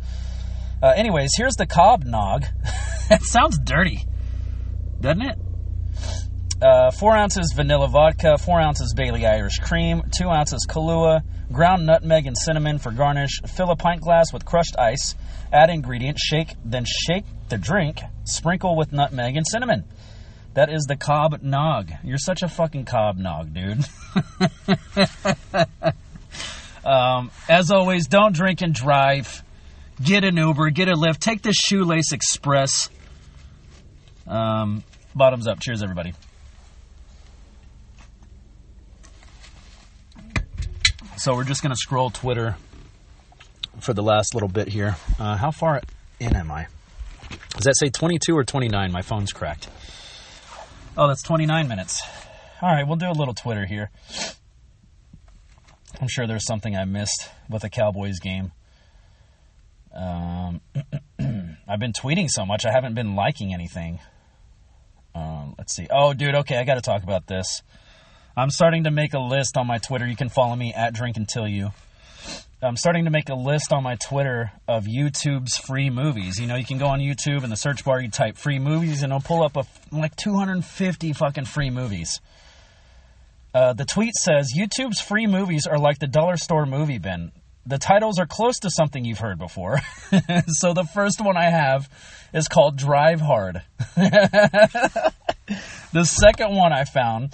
[0.80, 2.44] Uh, anyways, here's the Cobb Nog.
[3.08, 4.04] that sounds dirty,
[5.04, 5.38] doesn't it?
[6.62, 12.26] Uh, four ounces vanilla vodka, four ounces Bailey Irish cream, two ounces Kahlua, ground nutmeg
[12.26, 13.40] and cinnamon for garnish.
[13.46, 15.14] Fill a pint glass with crushed ice.
[15.52, 18.00] Add ingredients, shake, then shake the drink.
[18.24, 19.84] Sprinkle with nutmeg and cinnamon.
[20.54, 21.92] That is the Cobb Nog.
[22.02, 23.84] You're such a fucking Cobb Nog, dude.
[26.84, 29.42] um, as always, don't drink and drive.
[30.02, 32.88] Get an Uber, get a Lyft, take the Shoelace Express.
[34.26, 34.82] Um,
[35.14, 35.60] bottoms up.
[35.60, 36.14] Cheers, everybody.
[41.16, 42.56] So we're just going to scroll Twitter
[43.80, 44.96] for the last little bit here.
[45.18, 45.80] Uh, how far
[46.20, 46.66] in am I?
[47.50, 48.92] Does that say 22 or 29?
[48.92, 49.68] My phone's cracked.
[50.96, 52.02] Oh, that's 29 minutes.
[52.60, 53.90] All right, we'll do a little Twitter here.
[56.00, 58.52] I'm sure there's something I missed with the Cowboys game.
[59.94, 60.60] Um,
[61.68, 64.00] I've been tweeting so much, I haven't been liking anything.
[65.14, 65.86] Um, let's see.
[65.90, 67.62] Oh, dude, okay, I got to talk about this.
[68.36, 70.06] I'm starting to make a list on my Twitter.
[70.06, 71.70] You can follow me at Drink Until You.
[72.60, 76.38] I'm starting to make a list on my Twitter of YouTube's free movies.
[76.40, 79.02] You know, you can go on YouTube in the search bar, you type free movies,
[79.02, 82.20] and it'll pull up a, like 250 fucking free movies.
[83.52, 87.32] Uh, the tweet says YouTube's free movies are like the dollar store movie bin.
[87.66, 89.80] The titles are close to something you've heard before.
[90.46, 91.88] so the first one I have
[92.32, 93.62] is called Drive Hard.
[93.96, 95.12] the
[96.04, 97.32] second one I found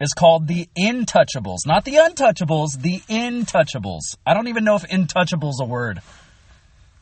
[0.00, 1.66] is called The Intouchables.
[1.66, 4.16] Not The Untouchables, The Intouchables.
[4.26, 6.00] I don't even know if Intouchable's a word.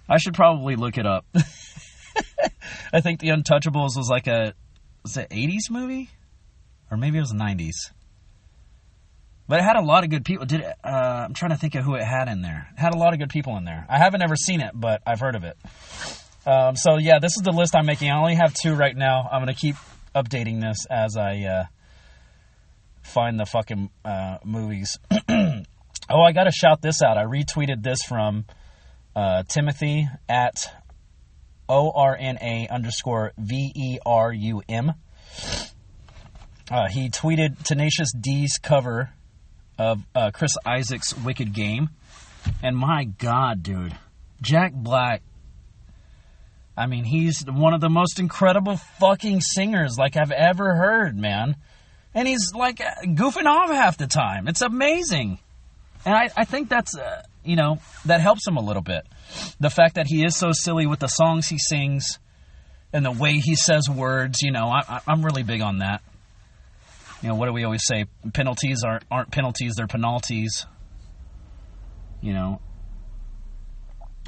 [0.09, 1.25] I should probably look it up.
[2.93, 4.55] I think The Untouchables was like a
[5.03, 6.11] was it 80s movie?
[6.91, 7.91] Or maybe it was 90s.
[9.53, 10.47] But it had a lot of good people.
[10.47, 12.69] Did it, uh, I'm trying to think of who it had in there.
[12.73, 13.85] It had a lot of good people in there.
[13.87, 15.59] I haven't ever seen it, but I've heard of it.
[16.47, 18.09] Um, so yeah, this is the list I'm making.
[18.11, 19.29] I only have two right now.
[19.31, 19.77] I'm gonna keep
[20.15, 21.65] updating this as I uh,
[23.03, 24.99] find the fucking uh, movies.
[25.29, 27.19] oh, I gotta shout this out.
[27.19, 28.47] I retweeted this from
[29.15, 30.65] uh, Timothy at
[31.69, 34.95] O R N A underscore V E R U M.
[36.71, 39.11] Uh, he tweeted Tenacious D's cover
[39.79, 41.91] of uh, Chris Isaak's Wicked Game.
[42.63, 43.97] And my God, dude,
[44.41, 45.23] Jack Black.
[46.77, 51.57] I mean, he's one of the most incredible fucking singers like I've ever heard, man.
[52.15, 54.49] And he's like goofing off half the time.
[54.49, 55.39] It's amazing.
[56.05, 59.07] And I, I think that's, uh, you know, that helps him a little bit.
[59.61, 62.19] The fact that he is so silly with the songs he sings
[62.93, 66.03] and the way he says words, you know, I, I'm really big on that.
[67.23, 68.07] You know, what do we always say?
[68.35, 70.67] Penalties aren't aren't penalties; they're penalties.
[72.21, 72.61] You know.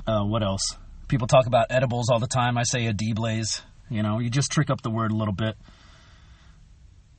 [0.06, 0.76] Uh, what else?
[1.08, 2.56] People talk about edibles all the time.
[2.56, 3.62] I say a D blaze.
[3.90, 5.56] You know, you just trick up the word a little bit.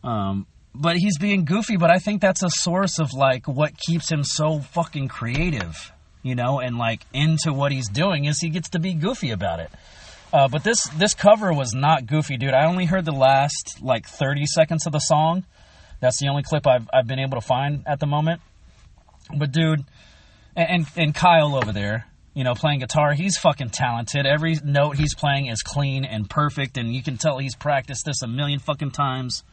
[0.03, 1.77] Um, but he's being goofy.
[1.77, 5.91] But I think that's a source of like what keeps him so fucking creative.
[6.23, 9.59] You know, and like into what he's doing is he gets to be goofy about
[9.59, 9.69] it.
[10.31, 12.53] Uh, but this this cover was not goofy, dude.
[12.53, 15.45] I only heard the last like 30 seconds of the song,
[16.06, 18.41] that's the only clip I've, I've been able to find at the moment.
[19.36, 19.84] But dude,
[20.56, 24.28] and, and Kyle over there, you know, playing guitar, he's fucking talented.
[24.28, 28.22] Every note he's playing is clean and perfect, and you can tell he's practiced this
[28.22, 29.44] a million fucking times.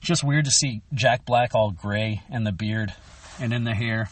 [0.00, 2.92] Just weird to see Jack Black all gray and the beard
[3.40, 4.10] and in the hair,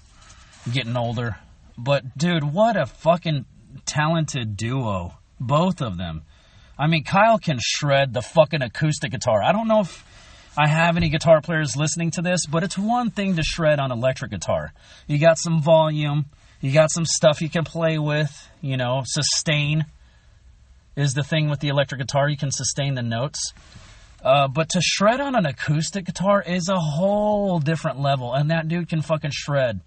[0.73, 1.37] getting older.
[1.77, 3.45] But dude, what a fucking
[3.85, 6.23] talented duo, both of them.
[6.79, 9.43] I mean, Kyle can shred the fucking acoustic guitar.
[9.43, 10.03] I don't know if
[10.57, 13.91] I have any guitar players listening to this, but it's one thing to shred on
[13.91, 14.73] electric guitar.
[15.07, 16.27] You got some volume,
[16.61, 19.87] you got some stuff you can play with, you know, sustain
[20.95, 22.29] is the thing with the electric guitar.
[22.29, 23.55] You can sustain the notes.
[24.23, 28.69] Uh, but to shred on an acoustic guitar is a whole different level, and that
[28.69, 29.81] dude can fucking shred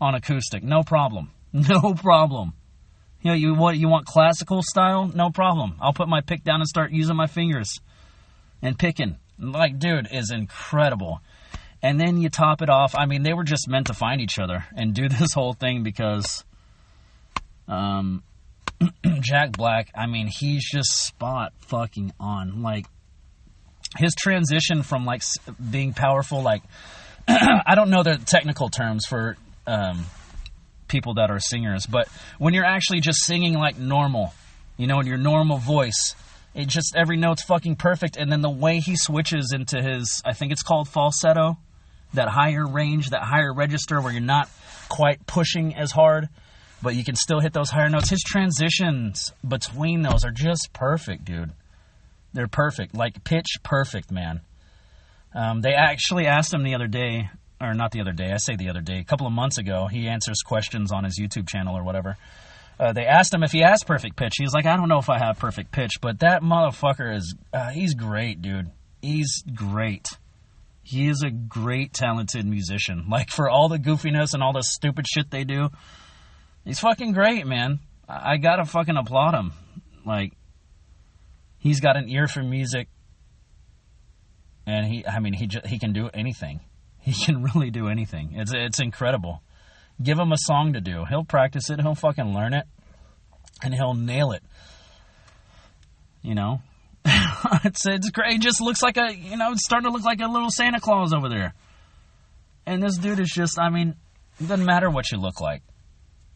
[0.00, 2.52] on acoustic, no problem, no problem.
[3.22, 5.10] You know, you what you want classical style?
[5.12, 5.76] No problem.
[5.80, 7.80] I'll put my pick down and start using my fingers
[8.62, 9.16] and picking.
[9.38, 11.20] Like, dude, is incredible.
[11.82, 12.94] And then you top it off.
[12.96, 15.82] I mean, they were just meant to find each other and do this whole thing
[15.82, 16.44] because
[17.68, 18.22] um,
[19.20, 22.62] Jack Black, I mean, he's just spot fucking on.
[22.62, 22.86] Like,
[23.96, 25.22] his transition from like
[25.70, 26.62] being powerful, like,
[27.28, 30.06] I don't know the technical terms for um,
[30.88, 34.34] people that are singers, but when you're actually just singing like normal,
[34.76, 36.14] you know, in your normal voice,
[36.56, 40.32] it just every note's fucking perfect, and then the way he switches into his, I
[40.32, 41.58] think it's called falsetto,
[42.14, 44.48] that higher range, that higher register where you're not
[44.88, 46.28] quite pushing as hard,
[46.82, 48.08] but you can still hit those higher notes.
[48.08, 51.50] His transitions between those are just perfect, dude.
[52.32, 54.40] They're perfect, like pitch perfect, man.
[55.34, 57.28] Um, they actually asked him the other day,
[57.60, 59.88] or not the other day, I say the other day, a couple of months ago.
[59.88, 62.16] He answers questions on his YouTube channel or whatever.
[62.78, 64.34] Uh, they asked him if he has perfect pitch.
[64.36, 67.70] He's like, I don't know if I have perfect pitch, but that motherfucker is, uh,
[67.70, 68.70] he's great, dude.
[69.00, 70.08] He's great.
[70.82, 73.06] He is a great, talented musician.
[73.10, 75.70] Like, for all the goofiness and all the stupid shit they do,
[76.64, 77.80] he's fucking great, man.
[78.08, 79.52] I, I gotta fucking applaud him.
[80.04, 80.34] Like,
[81.58, 82.88] he's got an ear for music,
[84.66, 86.60] and he, I mean, he, he can do anything.
[87.06, 88.32] He can really do anything.
[88.34, 89.40] It's, it's incredible.
[90.02, 91.04] Give him a song to do.
[91.04, 91.80] He'll practice it.
[91.80, 92.66] He'll fucking learn it,
[93.62, 94.42] and he'll nail it.
[96.22, 96.60] You know,
[97.64, 98.34] it's it's great.
[98.34, 100.80] It just looks like a you know, it's starting to look like a little Santa
[100.80, 101.54] Claus over there.
[102.66, 103.94] And this dude is just, I mean,
[104.40, 105.62] it doesn't matter what you look like.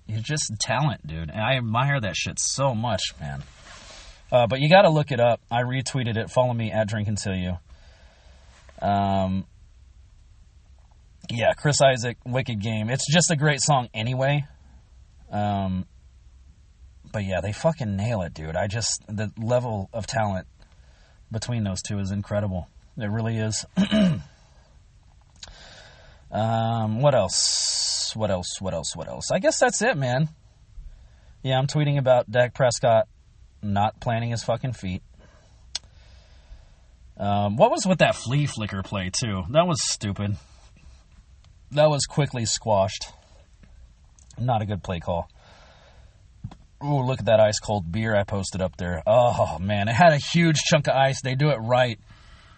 [0.06, 1.30] You're just talent, dude.
[1.30, 3.42] And I admire that shit so much, man.
[4.30, 5.40] Uh, but you got to look it up.
[5.50, 6.30] I retweeted it.
[6.30, 7.58] Follow me at Drink Until You.
[8.80, 9.44] Um,
[11.28, 12.90] yeah, Chris Isaak, Wicked Game.
[12.90, 14.46] It's just a great song anyway.
[15.30, 15.86] Um,
[17.12, 18.56] but yeah, they fucking nail it, dude.
[18.56, 20.46] I just the level of talent
[21.30, 22.68] between those two is incredible.
[22.96, 23.64] It really is.
[26.30, 28.12] um, what else?
[28.14, 28.60] What else?
[28.60, 28.96] What else?
[28.96, 29.30] What else?
[29.32, 30.28] I guess that's it, man.
[31.42, 33.08] Yeah, I'm tweeting about Dak Prescott
[33.62, 35.02] not planting his fucking feet.
[37.16, 39.44] Um, what was with that flea flicker play too?
[39.50, 40.36] That was stupid.
[41.72, 43.12] That was quickly squashed.
[44.38, 45.28] Not a good play call.
[46.82, 49.02] Ooh, look at that ice cold beer I posted up there.
[49.06, 51.20] Oh man, it had a huge chunk of ice.
[51.22, 51.98] They do it right.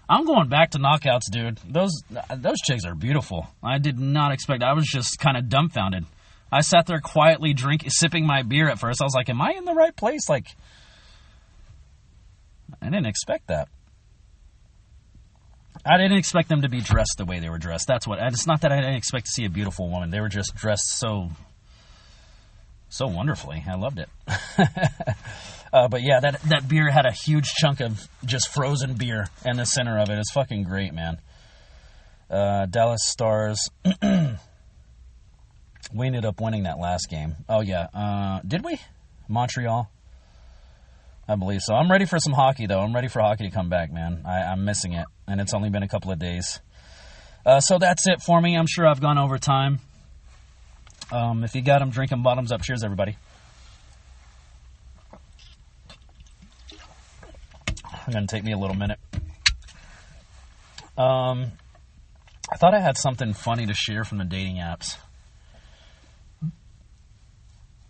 [0.08, 1.58] I'm going back to knockouts, dude.
[1.68, 1.90] Those
[2.36, 3.46] those chicks are beautiful.
[3.62, 4.62] I did not expect.
[4.62, 6.04] I was just kind of dumbfounded.
[6.52, 9.00] I sat there quietly drinking, sipping my beer at first.
[9.00, 10.54] I was like, "Am I in the right place?" Like,
[12.80, 13.68] I didn't expect that.
[15.84, 17.86] I didn't expect them to be dressed the way they were dressed.
[17.88, 18.18] That's what.
[18.20, 20.10] It's not that I didn't expect to see a beautiful woman.
[20.10, 21.30] They were just dressed so,
[22.93, 23.64] so wonderfully.
[23.66, 24.09] I loved it.
[25.72, 29.57] uh, but yeah, that that beer had a huge chunk of just frozen beer in
[29.57, 30.18] the center of it.
[30.18, 31.18] It's fucking great, man.
[32.30, 33.70] Uh, Dallas Stars.
[35.95, 37.34] we ended up winning that last game.
[37.49, 38.78] Oh yeah, uh, did we?
[39.26, 39.90] Montreal.
[41.26, 41.74] I believe so.
[41.74, 42.80] I'm ready for some hockey, though.
[42.80, 44.22] I'm ready for hockey to come back, man.
[44.26, 46.61] I, am missing it, and it's only been a couple of days.
[47.47, 48.55] Uh, so that's it for me.
[48.55, 49.80] I'm sure I've gone over time.
[51.12, 52.62] Um, if you got them, drinking bottoms up.
[52.62, 53.18] Cheers, everybody.
[58.06, 58.98] It's to take me a little minute.
[60.96, 61.52] Um,
[62.50, 64.96] I thought I had something funny to share from the dating apps.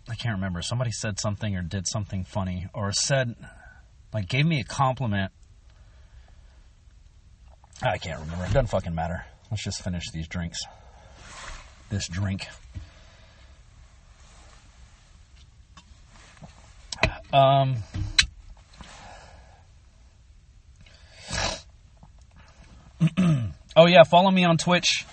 [0.09, 0.61] I can't remember.
[0.61, 3.35] Somebody said something or did something funny or said,
[4.13, 5.31] like, gave me a compliment.
[7.81, 8.43] I can't remember.
[8.43, 9.25] It doesn't fucking matter.
[9.49, 10.59] Let's just finish these drinks.
[11.89, 12.47] This drink.
[17.33, 17.77] Um.
[23.75, 25.03] oh yeah, follow me on Twitch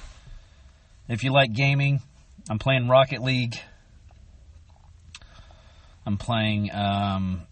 [1.08, 2.02] if you like gaming.
[2.50, 3.58] I'm playing Rocket League.
[6.04, 7.42] I'm playing um,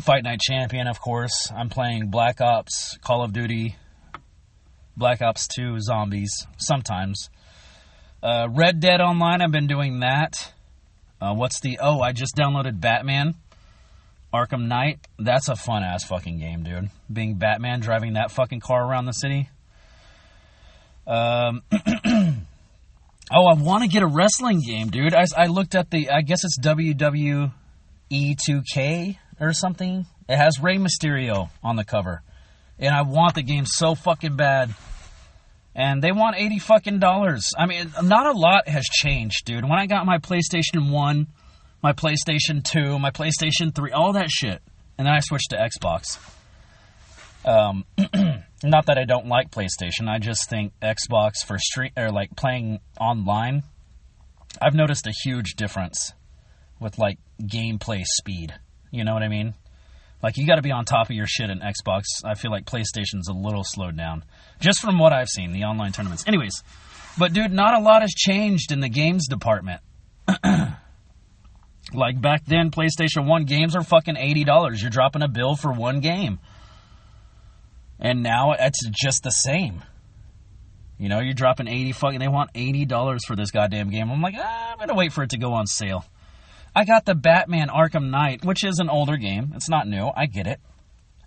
[0.00, 1.50] Fight Night Champion, of course.
[1.54, 3.76] I'm playing Black Ops, Call of Duty,
[4.94, 7.30] Black Ops 2, Zombies, sometimes.
[8.22, 10.52] Uh, Red Dead Online, I've been doing that.
[11.20, 11.78] Uh, what's the.
[11.80, 13.36] Oh, I just downloaded Batman
[14.32, 15.06] Arkham Knight.
[15.18, 16.90] That's a fun ass fucking game, dude.
[17.12, 19.48] Being Batman, driving that fucking car around the city.
[21.06, 21.62] Um.
[23.32, 25.14] oh, I want to get a wrestling game, dude.
[25.14, 26.10] I, I looked at the.
[26.10, 27.52] I guess it's WWE
[28.12, 30.06] 2K or something.
[30.28, 32.22] It has Rey Mysterio on the cover.
[32.78, 34.74] And I want the game so fucking bad.
[35.74, 37.50] And they want 80 fucking dollars.
[37.56, 39.64] I mean, not a lot has changed, dude.
[39.64, 41.26] When I got my PlayStation 1,
[41.82, 44.62] my PlayStation 2, my PlayStation 3, all that shit.
[44.96, 46.18] And then I switched to Xbox.
[47.44, 47.84] Um,
[48.62, 52.78] not that I don't like PlayStation, I just think Xbox for street or like playing
[53.00, 53.64] online,
[54.60, 56.12] I've noticed a huge difference
[56.78, 58.54] with like gameplay speed.
[58.90, 59.54] You know what I mean?
[60.22, 62.04] Like you got to be on top of your shit in Xbox.
[62.24, 64.24] I feel like PlayStation's a little slowed down,
[64.60, 66.24] just from what I've seen the online tournaments.
[66.28, 66.62] Anyways,
[67.18, 69.80] but dude, not a lot has changed in the games department.
[71.92, 74.80] like back then, PlayStation One games are fucking eighty dollars.
[74.80, 76.38] You're dropping a bill for one game,
[77.98, 79.82] and now it's just the same.
[80.98, 82.20] You know, you're dropping eighty fucking.
[82.20, 84.10] They want eighty dollars for this goddamn game.
[84.10, 86.04] I'm like, ah, I'm gonna wait for it to go on sale.
[86.74, 89.52] I got the Batman Arkham Knight, which is an older game.
[89.54, 90.10] It's not new.
[90.14, 90.60] I get it.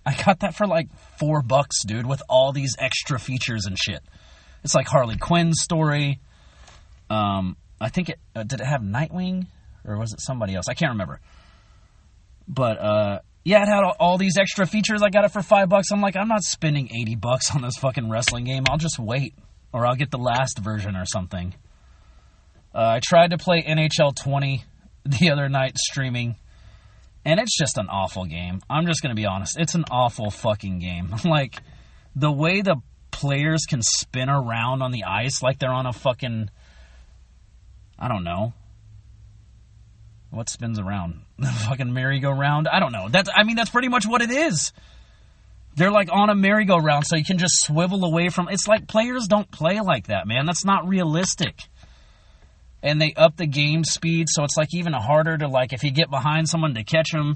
[0.06, 0.88] I got that for like
[1.20, 4.02] four bucks, dude, with all these extra features and shit.
[4.64, 6.20] It's like Harley Quinn's story.
[7.10, 9.48] Um, I think it uh, did it have Nightwing
[9.86, 10.66] or was it somebody else?
[10.70, 11.20] I can't remember.
[12.48, 15.02] But uh, yeah, it had all, all these extra features.
[15.02, 15.92] I got it for five bucks.
[15.92, 18.64] I'm like, I'm not spending eighty bucks on this fucking wrestling game.
[18.70, 19.34] I'll just wait,
[19.72, 21.54] or I'll get the last version or something.
[22.74, 24.66] Uh, I tried to play NHL 20
[25.06, 26.36] the other night streaming,
[27.24, 28.60] and it's just an awful game.
[28.70, 29.58] I'm just to be honest.
[29.58, 31.16] It's an awful fucking game.
[31.24, 31.62] like,
[32.16, 32.76] the way the
[33.12, 36.50] players can spin around on the ice like they're on a fucking.
[37.98, 38.54] I don't know.
[40.36, 41.22] What spins around?
[41.68, 42.68] Fucking merry-go-round?
[42.68, 43.10] I don't know.
[43.10, 44.74] That's I mean that's pretty much what it is.
[45.76, 49.28] They're like on a merry-go-round so you can just swivel away from It's like players
[49.28, 50.46] don't play like that, man.
[50.46, 51.68] That's not realistic
[52.86, 55.92] and they up the game speed, so it's like even harder to like if you
[55.92, 57.36] get behind someone to catch them.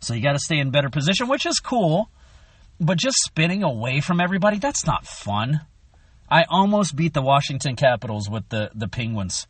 [0.00, 2.08] So you got to stay in better position, which is cool.
[2.80, 5.60] But just spinning away from everybody, that's not fun.
[6.30, 9.46] I almost beat the Washington Capitals with the the Penguins.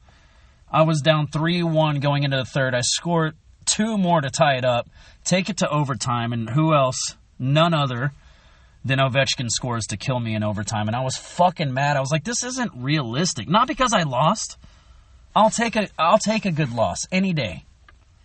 [0.71, 2.75] I was down 3-1 going into the third.
[2.75, 4.89] I scored two more to tie it up,
[5.25, 7.16] take it to overtime, and who else?
[7.39, 8.12] None other
[8.85, 10.89] than Ovechkin scores to kill me in overtime.
[10.89, 11.97] And I was fucking mad.
[11.97, 13.49] I was like, this isn't realistic.
[13.49, 14.59] Not because I lost
[15.35, 17.64] I'll take a I'll take a good loss any day.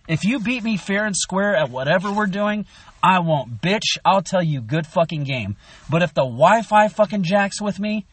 [0.07, 2.65] If you beat me fair and square at whatever we're doing,
[3.01, 3.97] I won't bitch.
[4.03, 5.55] I'll tell you good fucking game.
[5.89, 8.05] But if the Wi-Fi fucking jacks with me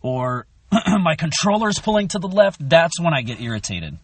[0.00, 0.46] or
[1.00, 3.98] my controller's pulling to the left, that's when I get irritated.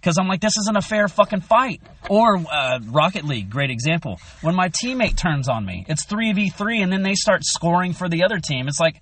[0.00, 1.82] Because I'm like, this isn't a fair fucking fight.
[2.08, 4.20] Or uh, Rocket League, great example.
[4.40, 8.24] When my teammate turns on me, it's 3v3, and then they start scoring for the
[8.24, 8.68] other team.
[8.68, 9.00] It's like,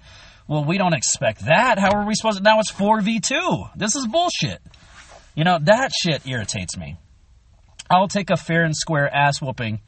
[0.48, 1.78] well, we don't expect that.
[1.78, 2.42] How are we supposed to?
[2.42, 3.76] Now it's 4v2.
[3.76, 4.62] This is bullshit.
[5.34, 6.96] You know, that shit irritates me.
[7.90, 9.80] I'll take a fair and square ass whooping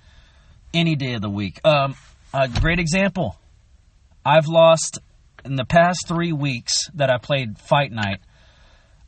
[0.75, 1.61] any day of the week.
[1.65, 1.95] Um,
[2.35, 3.37] a great example.
[4.25, 4.99] I've lost
[5.47, 8.21] in the past three weeks that I played Fight Night.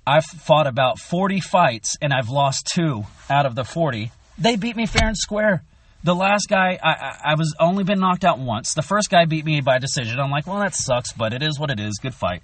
[0.07, 4.11] I've fought about 40 fights and I've lost two out of the 40.
[4.39, 5.63] They beat me fair and square.
[6.05, 8.73] The last guy, I, I, I was only been knocked out once.
[8.73, 10.19] The first guy beat me by decision.
[10.19, 11.99] I'm like, well, that sucks, but it is what it is.
[12.01, 12.43] Good fight.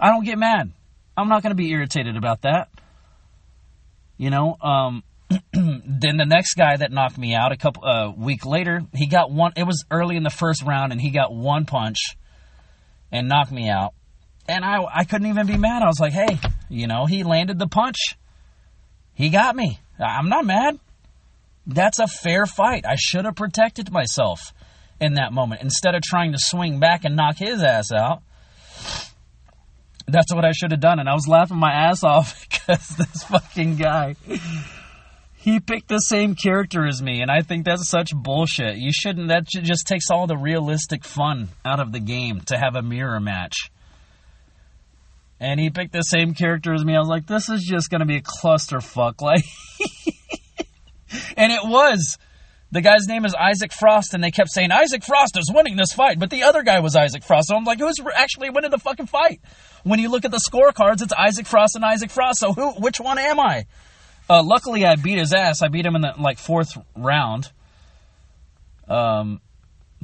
[0.00, 0.72] I don't get mad.
[1.16, 2.70] I'm not going to be irritated about that.
[4.16, 5.04] You know, um,
[5.52, 9.30] then the next guy that knocked me out a couple uh, week later, he got
[9.30, 9.52] one.
[9.56, 11.98] It was early in the first round, and he got one punch
[13.12, 13.94] and knocked me out.
[14.48, 15.82] And I I couldn't even be mad.
[15.82, 16.38] I was like, hey,
[16.68, 17.96] you know, he landed the punch.
[19.14, 19.80] He got me.
[19.98, 20.78] I'm not mad.
[21.66, 22.84] That's a fair fight.
[22.86, 24.52] I should have protected myself
[25.00, 28.22] in that moment instead of trying to swing back and knock his ass out.
[30.06, 31.00] That's what I should have done.
[31.00, 34.16] And I was laughing my ass off because this fucking guy,
[35.46, 37.22] he picked the same character as me.
[37.22, 38.78] And I think that's such bullshit.
[38.78, 42.74] You shouldn't, that just takes all the realistic fun out of the game to have
[42.74, 43.70] a mirror match.
[45.38, 46.96] And he picked the same character as me.
[46.96, 49.22] I was like, this is just to be a clusterfuck.
[49.22, 49.44] Like,
[51.36, 52.18] and it was.
[52.72, 55.92] The guy's name is Isaac Frost, and they kept saying Isaac Frost is winning this
[55.92, 57.46] fight, but the other guy was Isaac Frost.
[57.48, 59.40] So I'm like, who's actually winning the fucking fight?
[59.84, 62.40] When you look at the scorecards, it's Isaac Frost and Isaac Frost.
[62.40, 62.72] So who?
[62.72, 63.66] Which one am I?
[64.28, 65.62] Uh, luckily, I beat his ass.
[65.62, 67.50] I beat him in the like fourth round.
[68.88, 69.40] Um,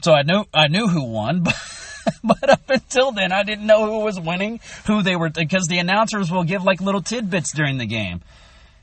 [0.02, 1.54] so I knew I knew who won, but.
[2.24, 5.78] but up until then, I didn't know who was winning, who they were, because the
[5.78, 8.22] announcers will give like little tidbits during the game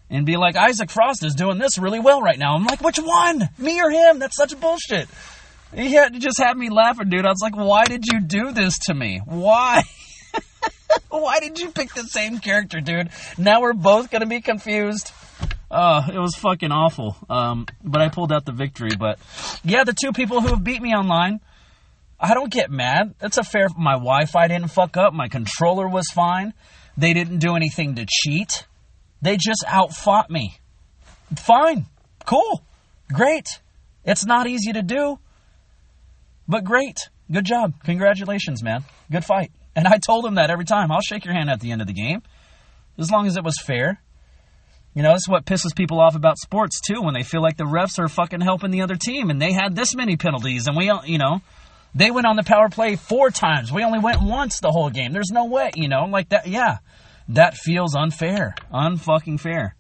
[0.10, 2.56] and be like, Isaac Frost is doing this really well right now.
[2.56, 3.50] I'm like, which one?
[3.58, 4.20] Me or him?
[4.20, 5.08] That's such bullshit.
[5.74, 7.26] He had to just had me laughing, dude.
[7.26, 9.22] I was like, why did you do this to me?
[9.26, 9.84] Why?
[11.10, 13.10] why did you pick the same character, dude?
[13.38, 15.12] Now we're both gonna be confused.
[15.72, 17.16] Uh, it was fucking awful.
[17.30, 18.92] Um, but I pulled out the victory.
[18.98, 19.20] But
[19.64, 21.40] yeah, the two people who have beat me online,
[22.20, 23.16] I don't get mad.
[23.20, 23.68] That's a fair.
[23.78, 25.14] My Wi-Fi didn't fuck up.
[25.14, 26.54] My controller was fine.
[26.98, 28.66] They didn't do anything to cheat.
[29.22, 30.60] They just outfought me.
[31.38, 31.86] Fine.
[32.26, 32.64] Cool.
[33.12, 33.62] Great.
[34.06, 35.20] It's not easy to do,
[36.48, 37.10] but great.
[37.32, 37.74] Good job.
[37.84, 38.84] Congratulations, man.
[39.12, 39.52] Good fight.
[39.76, 40.92] And I told him that every time.
[40.92, 42.24] I'll shake your hand at the end of the game,
[42.98, 44.02] as long as it was fair.
[45.00, 47.64] You know, that's what pisses people off about sports too, when they feel like the
[47.64, 50.92] refs are fucking helping the other team, and they had this many penalties, and we,
[51.06, 51.40] you know,
[51.96, 53.72] they went on the power play four times.
[53.72, 55.14] We only went once the whole game.
[55.14, 56.48] There's no way, you know, like that.
[56.48, 56.80] Yeah,
[57.30, 59.74] that feels unfair, unfucking fair.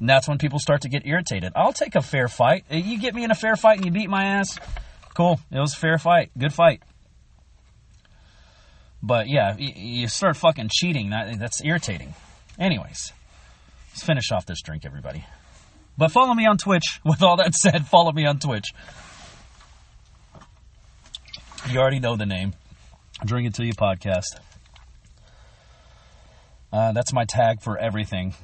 [0.00, 1.52] And that's when people start to get irritated.
[1.54, 2.64] I'll take a fair fight.
[2.68, 4.58] Eh, you get me in a fair fight and you beat my ass.
[5.14, 5.38] Cool.
[5.52, 6.32] It was a fair fight.
[6.36, 6.82] Good fight.
[9.00, 11.10] But yeah, you start fucking cheating.
[11.10, 12.14] That, that's irritating.
[12.58, 13.12] Anyways,
[13.94, 15.24] let's finish off this drink, everybody.
[15.96, 16.98] But follow me on Twitch.
[17.04, 18.74] With all that said, follow me on Twitch.
[21.70, 22.54] You already know the name.
[23.24, 24.40] Drink Until You podcast.
[26.72, 28.34] Uh, that's my tag for everything.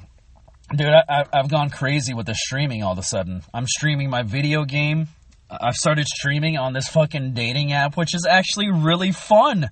[0.75, 3.43] Dude, I, have gone crazy with the streaming all of a sudden.
[3.53, 5.09] I'm streaming my video game.
[5.51, 9.71] I've started streaming on this fucking dating app, which is actually really fun.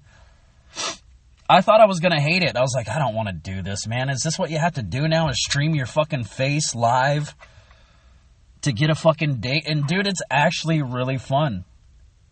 [1.49, 2.57] I thought I was gonna hate it.
[2.57, 4.11] I was like, I don't want to do this, man.
[4.11, 5.29] Is this what you have to do now?
[5.29, 7.35] Is stream your fucking face live
[8.63, 9.67] to get a fucking date?
[9.67, 11.65] And dude, it's actually really fun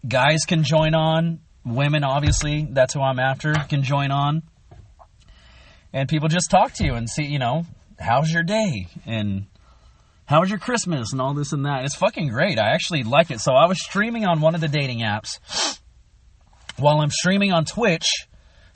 [0.07, 1.41] guys can join on.
[1.65, 4.43] Women, obviously, that's who I'm after, can join on.
[5.93, 7.65] And people just talk to you and see, you know,
[7.99, 8.89] how's your day?
[9.05, 9.47] And
[10.27, 11.13] how was your Christmas?
[11.13, 11.85] And all this and that.
[11.85, 12.59] It's fucking great.
[12.59, 13.41] I actually like it.
[13.41, 15.81] So I was streaming on one of the dating apps
[16.77, 18.07] while I'm streaming on Twitch.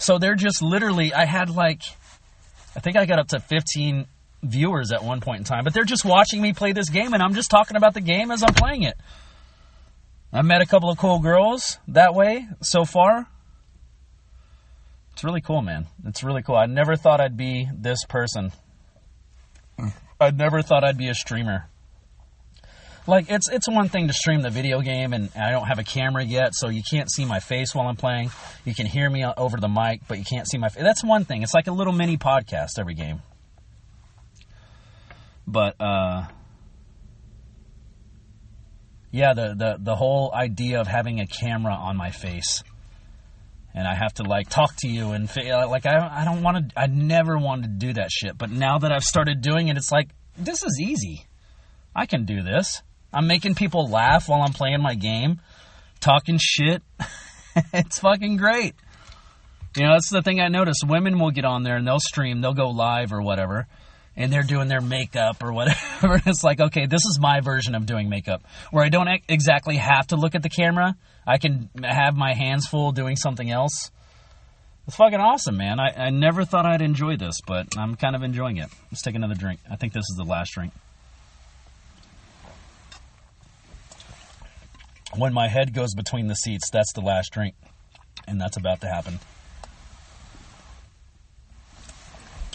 [0.00, 1.82] So they're just literally, I had like,
[2.74, 4.06] I think I got up to 15
[4.42, 7.22] viewers at one point in time, but they're just watching me play this game and
[7.22, 8.96] I'm just talking about the game as I'm playing it.
[10.32, 13.26] I've met a couple of cool girls that way so far.
[15.12, 15.86] It's really cool, man.
[16.06, 16.56] It's really cool.
[16.56, 18.52] I never thought I'd be this person.
[20.18, 21.68] I never thought I'd be a streamer.
[23.06, 25.84] Like it's it's one thing to stream the video game, and I don't have a
[25.84, 28.30] camera yet, so you can't see my face while I'm playing.
[28.64, 30.82] You can hear me over the mic, but you can't see my face.
[30.82, 31.42] That's one thing.
[31.42, 33.22] It's like a little mini podcast every game.
[35.46, 36.26] But uh,
[39.10, 42.62] yeah, the, the the whole idea of having a camera on my face,
[43.74, 46.70] and I have to like talk to you and fa- like I I don't want
[46.70, 46.80] to.
[46.80, 49.90] I never wanted to do that shit, but now that I've started doing it, it's
[49.90, 51.26] like this is easy.
[51.96, 52.82] I can do this.
[53.12, 55.40] I'm making people laugh while I'm playing my game,
[56.00, 56.82] talking shit.
[57.72, 58.74] it's fucking great.
[59.76, 60.78] You know, that's the thing I notice.
[60.84, 63.66] Women will get on there and they'll stream, they'll go live or whatever,
[64.16, 66.20] and they're doing their makeup or whatever.
[66.26, 70.08] it's like, okay, this is my version of doing makeup, where I don't exactly have
[70.08, 70.96] to look at the camera.
[71.26, 73.90] I can have my hands full doing something else.
[74.86, 75.78] It's fucking awesome, man.
[75.78, 78.68] I, I never thought I'd enjoy this, but I'm kind of enjoying it.
[78.90, 79.60] Let's take another drink.
[79.70, 80.72] I think this is the last drink.
[85.16, 87.54] When my head goes between the seats, that's the last drink.
[88.26, 89.18] And that's about to happen.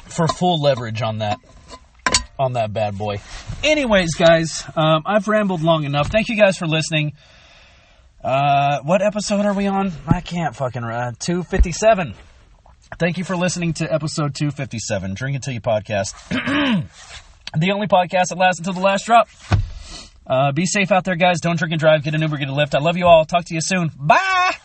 [0.07, 1.39] For full leverage on that
[2.37, 3.19] on that bad boy.
[3.63, 6.07] Anyways, guys, um, I've rambled long enough.
[6.07, 7.13] Thank you guys for listening.
[8.23, 9.91] Uh, what episode are we on?
[10.07, 12.15] I can't fucking uh, 257.
[12.97, 16.13] Thank you for listening to episode 257, Drink Until You podcast.
[17.57, 19.27] the only podcast that lasts until the last drop.
[20.27, 21.39] Uh, be safe out there, guys.
[21.39, 22.03] Don't drink and drive.
[22.03, 22.75] Get an Uber, get a Lyft.
[22.75, 23.25] I love you all.
[23.25, 23.91] Talk to you soon.
[23.97, 24.55] Bye.